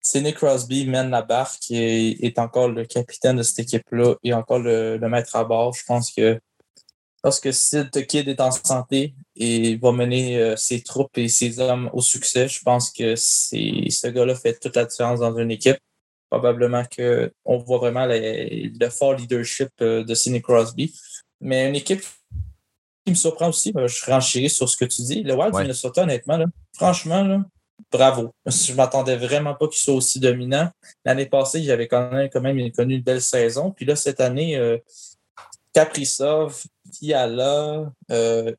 Sidney 0.00 0.32
Crosby 0.32 0.86
mène 0.86 1.10
la 1.10 1.22
barque 1.22 1.70
et 1.70 2.24
est 2.24 2.38
encore 2.38 2.68
le 2.68 2.84
capitaine 2.84 3.36
de 3.36 3.42
cette 3.42 3.60
équipe-là 3.60 4.14
et 4.22 4.32
encore 4.32 4.58
le, 4.58 4.98
maître 4.98 5.36
à 5.36 5.44
bord. 5.44 5.74
Je 5.74 5.84
pense 5.84 6.10
que 6.12 6.40
lorsque 7.22 7.52
Sid 7.52 7.90
Kid 8.06 8.28
est 8.28 8.40
en 8.40 8.50
santé 8.50 9.14
et 9.36 9.76
va 9.76 9.92
mener 9.92 10.38
euh, 10.38 10.56
ses 10.56 10.82
troupes 10.82 11.16
et 11.18 11.28
ses 11.28 11.60
hommes 11.60 11.90
au 11.92 12.00
succès, 12.00 12.48
je 12.48 12.62
pense 12.62 12.90
que 12.90 13.14
ce 13.16 14.06
gars-là 14.08 14.34
fait 14.34 14.58
toute 14.58 14.76
la 14.76 14.86
différence 14.86 15.20
dans 15.20 15.36
une 15.36 15.50
équipe. 15.50 15.78
Probablement 16.30 16.84
qu'on 16.84 17.58
voit 17.58 17.78
vraiment 17.78 18.06
le 18.06 18.88
fort 18.90 19.14
leadership 19.14 19.70
euh, 19.80 20.04
de 20.04 20.14
Sidney 20.14 20.40
Crosby. 20.40 20.94
Mais 21.40 21.68
une 21.68 21.76
équipe 21.76 22.02
qui 23.04 23.10
me 23.10 23.14
surprend 23.14 23.48
aussi, 23.48 23.72
euh, 23.76 23.88
je 23.88 24.04
renchéris 24.06 24.50
sur 24.50 24.68
ce 24.68 24.76
que 24.76 24.84
tu 24.84 25.02
dis. 25.02 25.22
Le 25.22 25.34
Wild 25.34 25.54
ouais. 25.54 25.62
Minnesota, 25.62 26.02
honnêtement, 26.02 26.38
franchement, 26.74 27.42
bravo. 27.90 28.34
Je 28.46 28.72
ne 28.72 28.76
m'attendais 28.76 29.16
vraiment 29.16 29.54
pas 29.54 29.68
qu'il 29.68 29.78
soit 29.78 29.94
aussi 29.94 30.20
dominant. 30.20 30.70
L'année 31.04 31.26
passée, 31.26 31.62
j'avais 31.62 31.88
quand 31.88 32.10
même, 32.10 32.28
quand 32.30 32.40
même 32.40 32.70
connu 32.72 32.96
une 32.96 33.02
belle 33.02 33.22
saison. 33.22 33.70
Puis 33.70 33.84
là, 33.84 33.96
cette 33.96 34.20
année, 34.20 34.56
euh, 34.56 34.78
Kaprizov, 35.72 36.62
Fiala, 36.92 37.92
euh, 38.10 38.52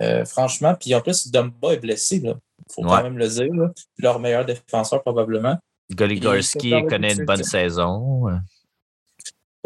euh, 0.00 0.24
franchement, 0.24 0.74
puis 0.78 0.94
en 0.94 1.00
plus, 1.00 1.30
Dumba 1.30 1.72
est 1.72 1.78
blessé. 1.78 2.16
Il 2.16 2.34
faut 2.72 2.82
quand 2.82 3.02
même 3.02 3.18
le 3.18 3.28
dire. 3.28 3.52
Leur 3.98 4.20
meilleur 4.20 4.44
défenseur, 4.44 5.02
probablement. 5.02 5.58
Goligorski 5.92 6.72
connaît 6.88 7.14
une 7.14 7.24
bonne 7.24 7.44
saison. 7.44 8.28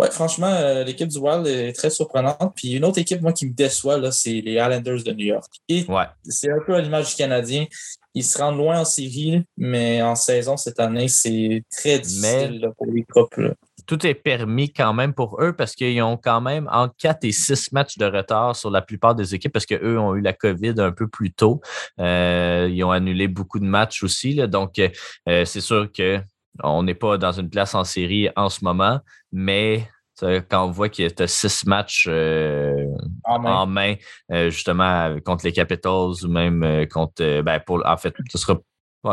Ouais, 0.00 0.10
franchement, 0.10 0.46
euh, 0.46 0.82
l'équipe 0.82 1.08
du 1.08 1.18
Wild 1.18 1.46
est 1.46 1.74
très 1.74 1.90
surprenante. 1.90 2.54
Puis 2.56 2.72
une 2.72 2.86
autre 2.86 2.98
équipe, 2.98 3.20
moi, 3.20 3.34
qui 3.34 3.46
me 3.46 3.52
déçoit, 3.52 3.98
là, 3.98 4.10
c'est 4.10 4.40
les 4.40 4.52
Islanders 4.52 5.04
de 5.04 5.12
New 5.12 5.26
York. 5.26 5.52
Et 5.68 5.84
c'est 6.24 6.50
un 6.50 6.60
peu 6.64 6.74
à 6.74 6.80
l'image 6.80 7.10
du 7.10 7.16
Canadien. 7.16 7.66
Ils 8.14 8.24
se 8.24 8.38
rendent 8.38 8.56
loin 8.56 8.80
en 8.80 8.86
série, 8.86 9.44
mais 9.58 10.00
en 10.00 10.14
saison 10.14 10.56
cette 10.56 10.80
année, 10.80 11.08
c'est 11.08 11.64
très 11.70 11.98
difficile 11.98 12.70
pour 12.78 12.86
les 12.86 13.04
couples. 13.04 13.54
Tout 13.90 14.06
est 14.06 14.14
permis 14.14 14.72
quand 14.72 14.92
même 14.92 15.12
pour 15.12 15.42
eux 15.42 15.52
parce 15.52 15.74
qu'ils 15.74 16.00
ont 16.00 16.16
quand 16.16 16.40
même 16.40 16.68
entre 16.70 16.94
4 16.96 17.24
et 17.24 17.32
6 17.32 17.72
matchs 17.72 17.98
de 17.98 18.04
retard 18.04 18.54
sur 18.54 18.70
la 18.70 18.82
plupart 18.82 19.16
des 19.16 19.34
équipes 19.34 19.52
parce 19.52 19.66
qu'eux 19.66 19.98
ont 19.98 20.14
eu 20.14 20.20
la 20.20 20.32
COVID 20.32 20.74
un 20.78 20.92
peu 20.92 21.08
plus 21.08 21.32
tôt. 21.32 21.60
Euh, 21.98 22.68
ils 22.70 22.84
ont 22.84 22.92
annulé 22.92 23.26
beaucoup 23.26 23.58
de 23.58 23.64
matchs 23.64 24.04
aussi. 24.04 24.36
donc, 24.46 24.78
euh, 24.78 25.44
c'est 25.44 25.60
sûr 25.60 25.90
que 25.90 26.20
on 26.62 26.84
n'est 26.84 26.94
pas 26.94 27.18
dans 27.18 27.32
une 27.32 27.50
place 27.50 27.74
en 27.74 27.82
série 27.82 28.28
en 28.36 28.48
ce 28.48 28.64
moment, 28.64 29.00
mais 29.32 29.88
quand 30.22 30.66
on 30.66 30.70
voit 30.70 30.88
qu'il 30.88 31.04
y 31.08 31.22
a 31.22 31.26
six 31.26 31.66
matchs 31.66 32.06
euh, 32.08 32.86
en 33.24 33.66
main, 33.66 33.94
euh, 34.32 34.50
justement 34.50 35.16
contre 35.24 35.44
les 35.44 35.52
Capitals 35.52 36.24
ou 36.24 36.28
même 36.28 36.62
euh, 36.62 36.86
contre 36.86 37.42
ben, 37.42 37.60
pour 37.60 37.82
en 37.86 37.96
fait 37.96 38.14
ce 38.30 38.38
sera 38.38 38.58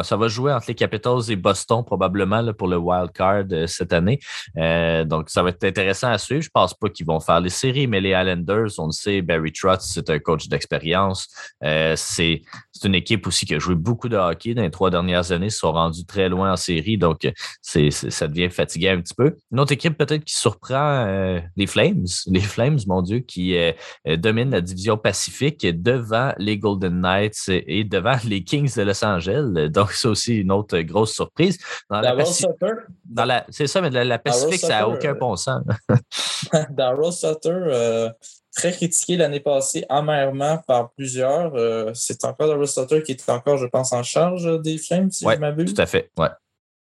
ça 0.04 0.18
va 0.18 0.28
jouer 0.28 0.52
entre 0.52 0.66
les 0.68 0.76
Capitals 0.76 1.30
et 1.30 1.36
Boston 1.36 1.84
probablement 1.84 2.42
là, 2.42 2.54
pour 2.54 2.68
le 2.68 2.78
wild 2.78 3.12
card 3.12 3.46
euh, 3.52 3.68
cette 3.68 3.94
année. 3.94 4.20
Euh, 4.58 5.06
donc, 5.06 5.30
ça 5.30 5.44
va 5.44 5.50
être 5.50 5.64
intéressant 5.64 6.10
à 6.10 6.18
suivre. 6.18 6.42
Je 6.42 6.50
pense 6.50 6.74
pas 6.74 6.90
qu'ils 6.90 7.06
vont 7.06 7.20
faire 7.20 7.40
les 7.40 7.50
séries, 7.50 7.88
mais 7.88 8.02
les 8.02 8.10
Islanders, 8.10 8.72
on 8.78 8.88
le 8.88 8.92
sait, 8.92 9.22
Barry 9.22 9.52
Trotz, 9.52 9.80
c'est 9.82 10.10
un 10.10 10.20
coach 10.20 10.48
d'expérience. 10.48 11.28
Euh, 11.64 11.94
c'est 11.96 12.42
une 12.84 12.96
équipe 12.96 13.26
aussi 13.26 13.46
qui 13.46 13.56
a 13.56 13.60
joué 13.60 13.76
beaucoup 13.76 14.10
de 14.10 14.18
hockey 14.18 14.54
dans 14.54 14.62
les 14.62 14.72
trois 14.72 14.90
dernières 14.90 15.32
années, 15.32 15.48
Ils 15.48 15.52
sont 15.52 15.72
rendus 15.72 16.06
très 16.06 16.30
loin 16.30 16.52
en 16.52 16.56
série, 16.56 16.98
donc 16.98 17.28
c'est 17.62 17.90
ça 17.90 18.28
devient 18.28 18.50
fatigué 18.50 18.90
un 18.90 19.02
petit 19.02 19.16
peu. 19.16 19.36
Une 19.52 19.60
autre 19.60 19.72
équipe 19.72 19.98
peut-être 19.98 20.24
qui 20.24 20.36
surprend 20.36 21.40
les 21.56 21.66
Flames, 21.66 22.06
les 22.28 22.40
Flames, 22.40 22.78
mon 22.86 23.02
Dieu, 23.02 23.20
qui 23.20 23.58
dominent 24.06 24.52
la 24.52 24.62
division 24.62 24.96
Pacifique 24.96 25.66
devant 25.66 26.34
les 26.38 26.60
Golden 26.60 27.02
Knights 27.02 27.50
et 27.50 27.84
devant 27.84 28.18
les 28.26 28.44
Kings 28.44 28.76
de 28.76 28.84
Los 28.84 29.04
Angeles. 29.04 29.70
Donc, 29.78 29.92
c'est 29.92 30.08
aussi 30.08 30.38
une 30.38 30.52
autre 30.52 30.80
grosse 30.80 31.14
surprise. 31.14 31.60
Dans 31.88 32.02
la, 32.02 32.16
la 32.16 33.46
C'est 33.50 33.68
ça, 33.68 33.80
mais 33.80 33.92
la, 33.92 34.04
la 34.04 34.18
Pacifique, 34.18 34.62
ça 34.62 34.80
n'a 34.80 34.90
aucun 34.90 35.14
bon 35.14 35.36
sens. 35.36 35.62
Darryl 36.72 37.12
Sutter, 37.12 37.52
euh, 37.52 38.10
très 38.56 38.72
critiqué 38.72 39.18
l'année 39.18 39.40
passée 39.40 39.86
amèrement 39.88 40.58
par 40.68 40.90
plusieurs. 40.94 41.54
Euh, 41.54 41.92
c'est 41.94 42.26
encore 42.26 42.48
Darryl 42.48 42.68
Sutter 42.68 43.04
qui 43.04 43.12
est 43.12 43.30
encore, 43.30 43.58
je 43.58 43.68
pense, 43.68 43.94
en 43.94 44.02
charge 44.02 44.62
des 44.64 44.80
Flames, 44.80 45.12
si 45.12 45.26
je 45.30 45.38
m'abuse. 45.38 45.76
Tout 45.76 45.82
à 45.82 45.86
fait, 45.86 46.10
ouais. 46.18 46.30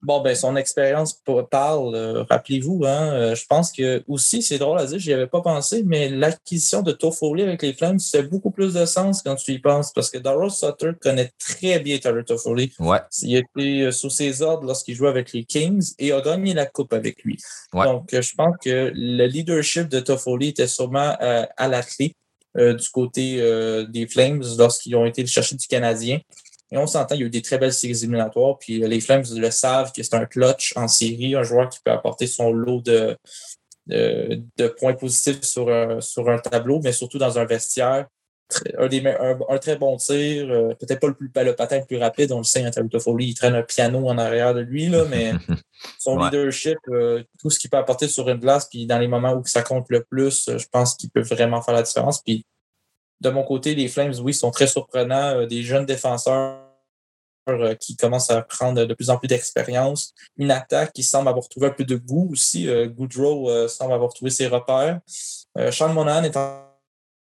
Bon, 0.05 0.21
ben, 0.21 0.35
son 0.35 0.55
expérience 0.55 1.19
parle, 1.50 1.95
euh, 1.95 2.24
rappelez-vous, 2.29 2.83
hein, 2.85 3.13
euh, 3.13 3.35
je 3.35 3.43
pense 3.47 3.71
que 3.71 4.03
aussi, 4.07 4.43
c'est 4.43 4.59
drôle 4.59 4.77
à 4.77 4.85
dire, 4.85 5.00
je 5.00 5.07
n'y 5.07 5.13
avais 5.13 5.25
pas 5.25 5.41
pensé, 5.41 5.81
mais 5.83 6.09
l'acquisition 6.09 6.83
de 6.83 6.91
Toffoli 6.91 7.41
avec 7.41 7.63
les 7.63 7.74
Flames, 7.74 7.97
c'est 7.97 8.21
beaucoup 8.21 8.51
plus 8.51 8.75
de 8.75 8.85
sens 8.85 9.24
quand 9.24 9.35
tu 9.35 9.53
y 9.53 9.59
penses, 9.59 9.91
parce 9.93 10.12
que 10.12 10.19
Darryl 10.19 10.51
Sutter 10.51 10.91
connaît 11.01 11.31
très 11.39 11.79
bien 11.79 11.97
Tyler 11.97 12.24
Toffoli. 12.24 12.71
Ouais. 12.79 13.00
Il 13.24 13.35
était 13.35 13.81
euh, 13.81 13.91
sous 13.91 14.12
ses 14.12 14.43
ordres 14.43 14.67
lorsqu'il 14.67 14.93
jouait 14.93 15.09
avec 15.09 15.33
les 15.33 15.43
Kings 15.43 15.93
et 15.97 16.12
a 16.12 16.21
gagné 16.21 16.53
la 16.53 16.67
coupe 16.67 16.93
avec 16.93 17.24
lui. 17.24 17.39
Donc, 17.74 18.09
je 18.12 18.35
pense 18.35 18.55
que 18.63 18.91
le 18.93 19.25
leadership 19.25 19.88
de 19.88 20.00
Toffoli 20.01 20.50
était 20.50 20.67
sûrement 20.67 21.15
à 21.19 21.67
la 21.67 21.81
clé 21.81 22.13
du 22.55 22.89
côté 22.93 23.38
des 23.89 24.07
Flames 24.07 24.43
lorsqu'ils 24.57 24.95
ont 24.95 25.05
été 25.05 25.25
chercher 25.25 25.55
du 25.55 25.67
Canadien. 25.67 26.19
Et 26.75 26.77
on 26.77 26.88
s'entend, 26.88 27.15
il 27.15 27.22
y 27.22 27.24
a 27.24 27.27
eu 27.27 27.29
des 27.29 27.41
très 27.41 27.58
belles 27.58 27.72
séries 27.72 27.98
éliminatoires. 28.03 28.58
Puis 28.60 28.84
euh, 28.84 28.88
les 28.88 29.00
Flames 29.00 29.24
le 29.34 29.50
savent 29.50 29.94
que 29.94 30.03
c'est 30.03 30.13
un 30.13 30.25
clutch 30.25 30.74
en 30.75 30.89
série, 30.89 31.34
un 31.34 31.44
joueur 31.44 31.70
qui 31.70 31.79
peut 31.84 31.91
apporter 31.91 32.27
son 32.27 32.51
lot 32.51 32.82
de, 32.82 33.17
de, 33.88 34.67
points 34.77 34.94
positifs 34.94 35.41
sur 35.44 35.72
un, 35.72 36.01
sur 36.01 36.29
un 36.29 36.38
tableau, 36.38 36.82
mais 36.84 36.91
surtout 36.91 37.17
dans 37.17 37.39
un 37.39 37.46
vestiaire. 37.46 38.08
Un, 38.77 38.88
des, 38.88 39.03
un, 39.08 39.58
très 39.58 39.77
bon 39.77 39.96
tir, 39.96 40.48
euh, 40.51 40.75
peut-être 40.75 41.00
pas 41.00 41.08
le, 41.08 41.15
plus, 41.15 41.32
le 41.34 41.55
patin 41.55 41.79
le 41.79 41.86
plus 41.86 41.98
rapide, 41.98 42.32
on 42.32 42.39
le 42.39 42.44
sait, 42.44 42.63
un 42.63 42.70
de 42.84 43.00
folie, 43.00 43.29
il 43.29 43.34
traîne 43.34 43.55
un 43.55 43.63
piano 43.63 44.08
en 44.08 44.20
arrière 44.20 44.53
de 44.53 44.60
lui, 44.60 44.88
là, 44.88 45.03
mais 45.10 45.32
son 46.00 46.20
leadership, 46.20 46.77
euh, 46.89 47.24
tout 47.39 47.50
ce 47.50 47.58
qu'il 47.58 47.72
peut 47.72 47.77
apporter 47.77 48.08
sur 48.08 48.29
une 48.29 48.38
glace, 48.38 48.67
puis 48.70 48.86
dans 48.86 49.00
les 49.00 49.08
moments 49.08 49.34
où 49.34 49.44
ça 49.46 49.63
compte 49.63 49.88
le 49.89 50.03
plus, 50.03 50.48
je 50.58 50.65
pense 50.72 50.94
qu'il 50.96 51.10
peut 51.10 51.24
vraiment 51.24 51.62
faire 51.63 51.74
la 51.74 51.82
différence. 51.82 52.22
Puis 52.22 52.46
de 53.22 53.29
mon 53.29 53.44
côté, 53.44 53.74
les 53.74 53.88
Flames, 53.88 54.13
oui, 54.22 54.34
sont 54.34 54.51
très 54.51 54.67
surprenants. 54.67 55.48
Des 55.48 55.63
jeunes 55.63 55.88
défenseurs 55.88 56.64
qui 57.80 57.96
commencent 57.96 58.30
à 58.30 58.42
prendre 58.42 58.86
de 58.86 58.94
plus 58.94 59.10
en 59.10 59.18
plus 59.18 59.28
d'expérience. 59.28 60.14
Une 60.38 60.52
attaque 60.52 60.94
qui 60.94 61.04
semble 61.04 61.28
avoir 61.30 61.48
trouvé 61.48 61.68
un 61.68 61.72
peu 61.72 61.84
de 61.84 61.96
goût 61.96 62.30
aussi. 62.32 62.68
Euh, 62.68 62.88
Goodrow 62.88 63.68
semble 63.68 63.94
avoir 63.94 64.14
trouvé 64.14 64.32
ses 64.32 64.48
repères. 64.48 65.00
Sean 65.72 65.94
Monahan 65.94 66.24
est 66.24 66.36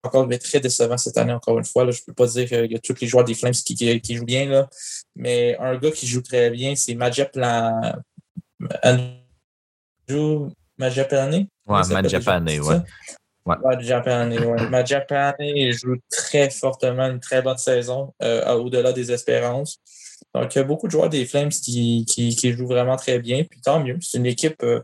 encore 0.03 0.29
très 0.41 0.61
décevant 0.61 0.97
cette 0.97 1.19
année, 1.19 1.33
encore 1.33 1.59
une 1.59 1.65
fois. 1.65 1.91
Je 1.91 2.01
ne 2.01 2.05
peux 2.07 2.15
pas 2.15 2.27
dire 2.27 2.49
qu'il 2.49 2.73
y 2.73 2.77
a 2.77 2.79
tous 2.79 2.97
les 3.01 3.07
joueurs 3.07 3.25
des 3.25 3.35
Flames 3.35 3.53
qui, 3.53 3.75
qui, 3.75 4.15
jouent 4.15 4.25
bien, 4.25 4.47
là. 4.47 4.69
mais 5.15 5.57
un 5.59 5.77
gars 5.77 5.91
qui 5.91 6.07
joue 6.07 6.23
très 6.23 6.51
bien, 6.51 6.75
c'est 6.77 6.95
Majaplan. 6.95 7.95
Andrew 8.83 10.49
Majapane. 10.79 11.47
Ouais, 11.67 11.83
Majapane, 11.91 12.49
ouais. 12.61 12.81
Ouais. 13.47 13.57
Ouais. 13.63 13.77
joue 15.73 15.97
très 16.11 16.51
fortement 16.51 17.07
une 17.07 17.21
très 17.21 17.43
bonne 17.43 17.59
saison 17.59 18.13
euh, 18.23 18.53
au-delà 18.55 18.93
des 18.93 19.13
espérances. 19.13 19.79
Donc, 20.35 20.55
il 20.55 20.59
y 20.59 20.61
a 20.61 20.65
beaucoup 20.65 20.87
de 20.87 20.93
joueurs 20.93 21.09
des 21.09 21.25
Flames 21.27 21.51
qui, 21.51 22.05
qui, 22.07 22.53
jouent 22.53 22.67
vraiment 22.67 22.97
très 22.97 23.19
bien. 23.19 23.45
Puis 23.45 23.61
tant 23.61 23.83
mieux. 23.83 23.99
C'est 24.01 24.19
une 24.19 24.27
équipe 24.27 24.63
euh, 24.63 24.81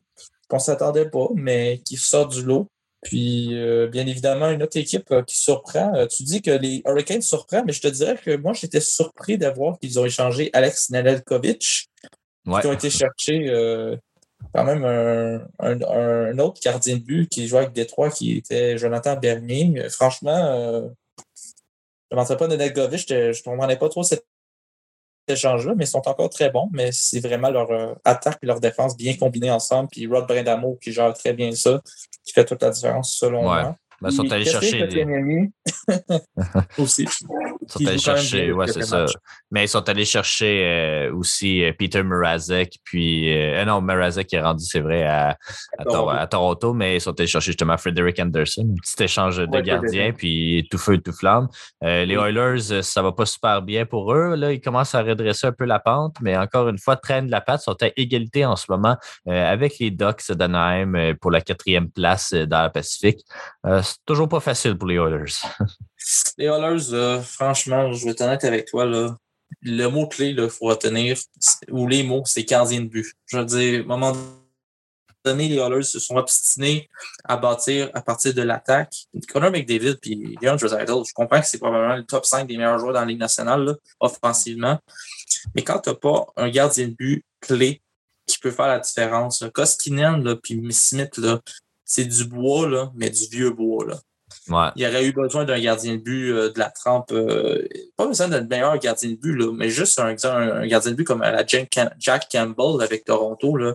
qu'on 0.49 0.57
ne 0.57 0.63
s'attendait 0.63 1.11
pas, 1.11 1.29
mais 1.35 1.81
qui 1.85 1.97
sort 1.97 2.29
du 2.29 2.43
lot. 2.43 2.69
Puis, 3.03 3.59
euh, 3.59 3.89
bien 3.89 4.07
évidemment, 4.07 4.49
une 4.51 4.63
autre 4.63 4.77
équipe 4.77 5.13
qui 5.27 5.37
surprend. 5.37 6.07
tu 6.07 6.23
dis 6.23 6.41
que 6.41 6.53
les 6.53 6.83
Hurricanes 6.87 7.23
surprennent, 7.23 7.65
mais 7.67 7.73
je 7.73 7.81
te 7.81 7.89
dirais 7.89 8.17
que 8.17 8.37
moi, 8.37 8.53
j'étais 8.53 8.81
surpris 8.81 9.39
d'avoir 9.39 9.79
qu'ils 9.81 9.99
ont 9.99 10.05
échangé 10.05 10.51
Alex 10.53 10.91
Nedeljkovic, 10.91 11.89
qui 12.45 12.67
ont 12.67 12.73
été 12.73 12.91
cherchés 12.91 13.51
quand 14.55 14.65
même 14.65 14.85
un, 15.59 16.39
autre 16.39 16.61
gardien 16.63 16.97
de 16.97 17.03
but 17.03 17.29
qui 17.29 17.47
jouait 17.47 17.61
avec 17.61 17.73
Détroit, 17.73 18.11
qui 18.11 18.37
était 18.37 18.77
Jonathan 18.79 19.17
Bernier. 19.17 19.89
Franchement, 19.91 20.37
euh, 20.37 20.89
je 22.11 22.17
ne 22.17 22.35
pas 22.35 22.49
de 22.49 22.57
Negovic, 22.57 23.09
je 23.09 23.15
ne 23.15 23.43
comprenais 23.43 23.77
pas 23.77 23.89
trop 23.89 24.03
cette 24.03 24.27
échange-là, 25.29 25.75
mais 25.77 25.85
ils 25.85 25.89
sont 25.89 26.07
encore 26.07 26.31
très 26.31 26.51
bons. 26.51 26.69
Mais 26.73 26.91
c'est 26.93 27.21
vraiment 27.21 27.51
leur 27.51 27.71
euh, 27.71 27.95
attaque 28.05 28.39
et 28.43 28.47
leur 28.47 28.61
défense 28.61 28.97
bien 28.97 29.17
combinées 29.17 29.51
ensemble. 29.51 29.89
Puis 29.91 30.07
Rod 30.07 30.27
Brindamo 30.27 30.77
qui 30.77 30.93
gère 30.93 31.13
très 31.15 31.33
bien 31.33 31.53
ça, 31.53 31.81
qui 32.25 32.33
fait 32.33 32.45
toute 32.45 32.63
la 32.63 32.71
différence 32.71 33.15
selon 33.15 33.43
moi. 33.43 33.77
Ben, 34.03 34.09
ils 34.11 34.17
sont 34.17 34.33
allés 34.33 34.45
chercher. 34.45 34.83
aussi. 36.79 37.07
Ils 37.63 37.69
sont 37.69 37.87
allés 37.87 37.99
chercher, 37.99 38.53
ouais, 38.53 38.67
c'est 38.67 38.83
ça. 38.83 39.07
Mais 39.53 39.65
ils 39.65 39.69
sont 39.69 39.89
allés 39.89 40.05
chercher 40.05 40.65
euh, 40.67 41.15
aussi 41.15 41.63
euh, 41.63 41.73
Peter 41.79 42.03
Mrazek, 42.03 42.79
puis 42.83 43.33
euh, 43.33 43.65
non, 43.65 43.81
Mrazek 43.81 44.35
est 44.35 44.41
rendu, 44.41 44.65
c'est 44.65 44.81
vrai, 44.81 45.05
à, 45.05 45.37
à, 45.79 46.27
Toronto, 46.27 46.75
mais 46.75 46.97
ils 46.97 47.01
sont 47.01 47.17
allés 47.17 47.29
chercher 47.29 47.53
justement 47.53 47.77
Frederick 47.77 48.19
Anderson, 48.19 48.67
un 48.69 48.75
petit 48.75 49.05
échange 49.05 49.37
de 49.39 49.61
gardiens, 49.61 50.13
puis 50.13 50.67
tout 50.69 50.79
feu, 50.79 50.99
tout 50.99 51.13
flamme. 51.13 51.47
les 51.81 52.15
Oilers, 52.15 52.83
ça 52.83 53.03
va 53.03 53.13
pas 53.13 53.27
super 53.27 53.63
bien 53.63 53.87
pour 53.87 54.13
eux. 54.13 54.35
Là, 54.35 54.53
ils 54.53 54.61
commencent 54.61 54.97
à 54.97 55.03
redresser 55.03 55.47
un 55.47 55.53
peu 55.53 55.65
la 55.65 55.79
pente, 55.79 56.17
mais 56.21 56.37
encore 56.37 56.69
une 56.69 56.79
fois, 56.79 56.97
traînent 56.97 57.31
la 57.31 57.41
patte, 57.41 57.61
sont 57.61 57.81
à 57.83 57.89
égalité 57.97 58.45
en 58.45 58.57
ce 58.57 58.67
moment 58.69 58.97
avec 59.27 59.79
les 59.79 59.93
Ducks 59.93 60.33
d'Anaheim 60.33 61.15
pour 61.21 61.31
la 61.31 61.41
quatrième 61.41 61.89
place 61.89 62.33
dans 62.33 62.65
le 62.65 62.71
Pacifique 62.71 63.25
toujours 64.07 64.29
pas 64.29 64.41
facile 64.41 64.77
pour 64.77 64.89
les 64.89 64.97
Oilers. 64.97 65.33
les 66.39 66.47
Oilers, 66.47 67.23
franchement, 67.23 67.93
je 67.93 68.05
vais 68.05 68.11
être 68.11 68.45
avec 68.45 68.67
toi, 68.67 68.85
là, 68.85 69.17
le 69.61 69.87
mot-clé 69.89 70.35
qu'il 70.35 70.51
faut 70.51 70.67
retenir, 70.67 71.19
ou 71.71 71.87
les 71.87 72.03
mots, 72.03 72.23
c'est 72.25 72.45
gardien 72.45 72.81
de 72.81 72.87
but. 72.87 73.15
Je 73.27 73.39
veux 73.39 73.45
dire, 73.45 73.81
à 73.81 73.83
un 73.83 73.87
moment 73.87 74.17
donné, 75.25 75.49
les 75.49 75.57
Oilers 75.57 75.85
se 75.85 76.01
sont 76.01 76.17
obstinés 76.17 76.89
à 77.25 77.37
bâtir 77.37 77.91
à 77.95 78.03
partir 78.03 78.35
de 78.35 78.43
l'attaque. 78.43 78.95
Connor 79.29 79.51
McDavid 79.51 79.97
et 80.05 80.15
Leon 80.41 80.57
Draisaitl, 80.57 81.03
je 81.07 81.13
comprends 81.15 81.41
que 81.41 81.47
c'est 81.47 81.59
probablement 81.59 81.97
le 81.97 82.05
top 82.05 82.27
5 82.27 82.47
des 82.47 82.57
meilleurs 82.57 82.79
joueurs 82.79 82.95
dans 82.95 83.01
la 83.01 83.07
Ligue 83.07 83.21
nationale, 83.21 83.77
offensivement. 84.01 84.79
Mais 85.55 85.63
quand 85.63 85.79
tu 85.81 85.91
n'as 85.91 85.97
pas 85.97 86.27
un 86.37 86.51
gardien 86.51 86.89
de 86.89 86.95
but 86.95 87.25
clé 87.41 87.83
qui 88.27 88.39
peut 88.39 88.51
faire 88.51 88.69
la 88.69 88.79
différence, 88.79 89.45
Koskinen 89.53 90.37
puis 90.43 90.61
Smith, 90.73 91.17
là, 91.19 91.41
c'est 91.93 92.07
du 92.07 92.25
bois, 92.25 92.67
là, 92.67 92.91
mais 92.95 93.11
du 93.11 93.27
vieux 93.31 93.51
bois. 93.51 93.85
Là. 93.87 94.73
Il 94.77 94.87
aurait 94.87 95.05
eu 95.05 95.13
besoin 95.13 95.45
d'un 95.45 95.61
gardien 95.61 95.97
de 95.97 96.01
but 96.01 96.31
euh, 96.31 96.51
de 96.51 96.59
la 96.59 96.71
trempe. 96.71 97.13
Euh, 97.13 97.69
pas 97.99 98.07
besoin 98.07 98.29
d'un 98.29 98.41
meilleur 98.41 98.79
gardien 98.79 99.11
de 99.11 99.17
but, 99.17 99.37
là, 99.37 99.53
mais 99.53 99.69
juste 99.69 99.99
un, 99.99 100.15
gardien 100.15 100.91
de 100.91 100.97
but 100.97 101.05
comme 101.05 101.21
la 101.21 101.45
Jack 101.47 102.29
Campbell 102.33 102.83
avec 102.83 103.05
Toronto. 103.05 103.59
Là, 103.59 103.75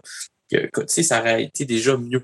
que, 0.49 0.87
ça 0.87 1.19
aurait 1.19 1.43
été 1.43 1.65
déjà 1.65 1.95
mieux. 1.95 2.23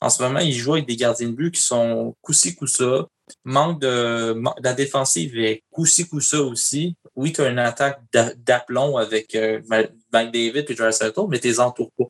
En 0.00 0.08
ce 0.08 0.22
moment, 0.22 0.38
il 0.38 0.54
joue 0.54 0.72
avec 0.72 0.86
des 0.86 0.96
gardiens 0.96 1.28
de 1.28 1.34
but 1.34 1.50
qui 1.54 1.60
sont 1.60 2.14
coussi 2.22 2.54
coussa. 2.54 3.06
Manque 3.44 3.82
de, 3.82 4.40
la 4.62 4.72
défensive 4.72 5.38
est 5.38 5.62
coussi 5.70 6.08
coussa 6.08 6.40
aussi. 6.40 6.96
Oui, 7.14 7.34
tu 7.34 7.42
as 7.42 7.48
une 7.50 7.58
attaque 7.58 8.00
d'aplomb 8.38 8.96
avec 8.96 9.34
euh, 9.34 9.60
McDavid 10.12 10.64
et 10.66 10.76
Jared 10.76 10.94
mais 11.28 11.40
tu 11.40 11.48
les 11.48 11.60
entoures 11.60 11.90
pas. 11.98 12.08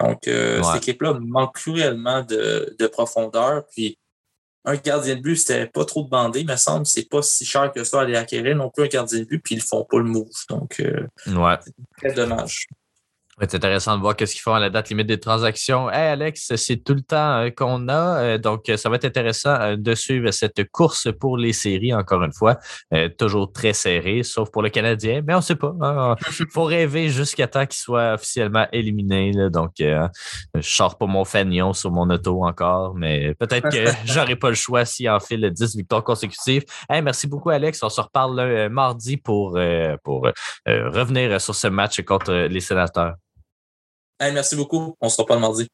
Donc, 0.00 0.28
euh, 0.28 0.62
cette 0.62 0.76
équipe-là 0.76 1.14
manque 1.20 1.54
cruellement 1.54 2.22
de, 2.22 2.76
de, 2.78 2.86
profondeur. 2.86 3.64
Puis, 3.72 3.98
un 4.64 4.76
gardien 4.76 5.16
de 5.16 5.20
but, 5.20 5.36
c'était 5.36 5.66
pas 5.66 5.84
trop 5.84 6.02
demandé, 6.02 6.44
me 6.44 6.56
semble. 6.56 6.86
C'est 6.86 7.08
pas 7.08 7.22
si 7.22 7.44
cher 7.44 7.72
que 7.72 7.84
ça 7.84 8.00
à 8.00 8.02
aller 8.02 8.16
acquérir 8.16 8.56
non 8.56 8.70
plus 8.70 8.84
un 8.84 8.88
gardien 8.88 9.20
de 9.20 9.24
but, 9.24 9.40
puis 9.42 9.54
ils 9.54 9.62
font 9.62 9.84
pas 9.84 9.98
le 9.98 10.04
move. 10.04 10.28
Donc, 10.50 10.80
euh, 10.80 11.06
c'est 11.64 11.74
très 11.96 12.14
dommage. 12.14 12.66
C'est 13.38 13.54
intéressant 13.54 13.94
de 13.98 14.00
voir 14.00 14.16
qu'est-ce 14.16 14.32
qu'ils 14.32 14.40
font 14.40 14.54
à 14.54 14.60
la 14.60 14.70
date 14.70 14.88
limite 14.88 15.08
des 15.08 15.20
transactions. 15.20 15.90
Hey 15.90 16.08
Alex, 16.12 16.56
c'est 16.56 16.78
tout 16.78 16.94
le 16.94 17.02
temps 17.02 17.40
euh, 17.40 17.50
qu'on 17.50 17.86
a, 17.86 18.22
euh, 18.22 18.38
donc 18.38 18.72
ça 18.78 18.88
va 18.88 18.96
être 18.96 19.04
intéressant 19.04 19.50
euh, 19.60 19.76
de 19.76 19.94
suivre 19.94 20.30
cette 20.30 20.70
course 20.70 21.08
pour 21.20 21.36
les 21.36 21.52
séries, 21.52 21.92
encore 21.92 22.22
une 22.22 22.32
fois. 22.32 22.56
toujours 23.18 23.52
très 23.52 23.74
serré, 23.74 24.22
sauf 24.22 24.50
pour 24.50 24.62
le 24.62 24.70
Canadien, 24.70 25.20
mais 25.22 25.34
on 25.34 25.38
ne 25.38 25.42
sait 25.42 25.54
pas. 25.54 25.74
Il 25.76 25.84
hein. 25.84 26.16
faut 26.50 26.64
rêver 26.64 27.10
jusqu'à 27.10 27.46
temps 27.46 27.66
qu'il 27.66 27.76
soit 27.76 28.14
officiellement 28.14 28.68
éliminé. 28.72 29.32
Donc, 29.50 29.72
je 29.80 30.08
sors 30.62 30.96
pas 30.96 31.06
mon 31.06 31.26
fanion 31.26 31.74
sur 31.74 31.90
mon 31.90 32.08
auto 32.08 32.42
encore, 32.42 32.94
mais 32.94 33.34
peut-être 33.34 33.68
que 33.68 33.84
j'aurai 34.06 34.36
pas 34.36 34.48
le 34.48 34.54
choix 34.54 34.86
s'il 34.86 35.10
en 35.10 35.20
fait 35.20 35.36
le 35.36 35.50
10 35.50 35.76
victoires 35.76 36.04
consécutives. 36.04 36.64
Hey, 36.88 37.02
merci 37.02 37.26
beaucoup, 37.26 37.50
Alex. 37.50 37.82
On 37.82 37.90
se 37.90 38.00
reparle 38.00 38.70
mardi 38.70 39.18
pour, 39.18 39.58
pour 40.02 40.26
revenir 40.66 41.38
sur 41.38 41.54
ce 41.54 41.66
match 41.66 42.00
contre 42.00 42.32
les 42.32 42.60
sénateurs 42.60 43.16
merci 44.20 44.56
beaucoup. 44.56 44.94
On 45.00 45.08
se 45.08 45.20
reparle 45.20 45.40
mardi. 45.40 45.68